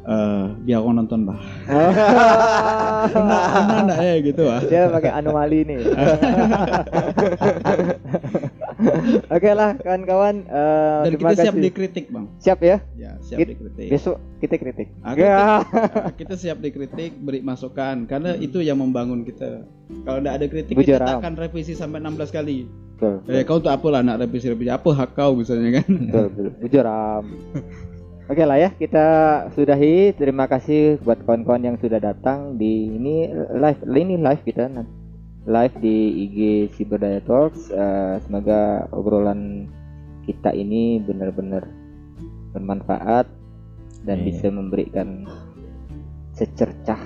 eh 0.10 0.46
biar 0.64 0.80
orang 0.80 1.06
nonton 1.06 1.28
bah. 1.28 1.44
Benar 1.68 3.52
benar 3.52 3.84
enggak 3.84 4.00
ya 4.00 4.16
gitu 4.24 4.44
ah. 4.48 4.64
Dia 4.64 4.88
pakai 4.88 5.12
anomali 5.12 5.68
nih. 5.68 5.84
Oke 9.36 9.50
lah 9.50 9.76
kawan-kawan 9.76 10.44
eh, 10.44 11.00
Dan 11.04 11.12
kita 11.16 11.34
siap 11.38 11.54
kasih. 11.54 11.64
dikritik 11.64 12.06
bang. 12.08 12.26
Siap 12.38 12.60
ya. 12.60 12.78
Ya 12.96 13.12
siap 13.20 13.38
Kit- 13.38 13.50
dikritik. 13.54 13.88
Besok 13.90 14.18
kita 14.40 14.56
kritik. 14.56 14.88
Ah, 15.02 15.14
Ya. 15.14 15.36
Ah, 16.00 16.12
kita 16.12 16.34
siap 16.34 16.58
dikritik, 16.60 17.16
beri 17.18 17.40
masukan 17.40 18.06
karena 18.06 18.36
itu 18.36 18.60
yang 18.60 18.78
membangun 18.78 19.22
kita. 19.22 19.68
Kalau 20.02 20.20
tidak 20.20 20.34
ada 20.34 20.46
kritik 20.48 20.74
kita 20.74 20.82
Bujaram. 20.96 21.08
tak 21.08 21.20
akan 21.20 21.34
revisi 21.38 21.74
sampai 21.74 22.00
16 22.00 22.30
kali. 22.30 22.58
betul 22.92 23.24
Eh 23.28 23.44
kau 23.44 23.58
untuk 23.58 23.72
apa 23.72 23.88
lah 23.90 24.02
nak 24.02 24.20
revisi-revisi 24.20 24.68
apa 24.70 24.90
hak 24.94 25.10
kau 25.14 25.32
misalnya 25.34 25.80
kan? 25.80 25.88
betul 25.88 26.28
betul. 26.28 26.48
Oke 28.30 28.44
lah 28.44 28.58
ya 28.58 28.70
kita 28.72 29.06
sudahi 29.52 30.14
terima 30.14 30.46
kasih 30.46 31.02
buat 31.02 31.18
kawan-kawan 31.20 31.64
yang 31.64 31.78
sudah 31.80 31.98
datang 31.98 32.54
di 32.56 32.92
ini 32.92 33.26
live 33.56 33.82
ini 33.90 34.16
live 34.16 34.44
kita 34.44 34.68
nanti 34.68 34.92
live 35.50 35.76
di 35.82 36.30
IG 36.30 36.38
Cyberdaya 36.78 37.20
Talks 37.26 37.74
Eh, 37.74 38.16
semoga 38.22 38.86
obrolan 38.94 39.66
kita 40.30 40.54
ini 40.54 41.02
benar-benar 41.02 41.66
bermanfaat 42.54 43.26
dan 44.06 44.22
Iya. 44.22 44.26
bisa 44.30 44.48
memberikan 44.54 45.26
secercah 46.38 47.02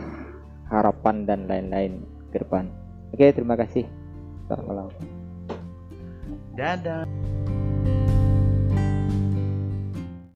harapan 0.68 1.24
dan 1.24 1.48
lain-lain 1.48 2.04
ke 2.36 2.44
depan 2.44 2.68
oke 3.16 3.24
terima 3.32 3.56
kasih 3.56 3.88
selamat 4.46 4.66
malam 4.68 4.88
Dadah. 6.54 7.10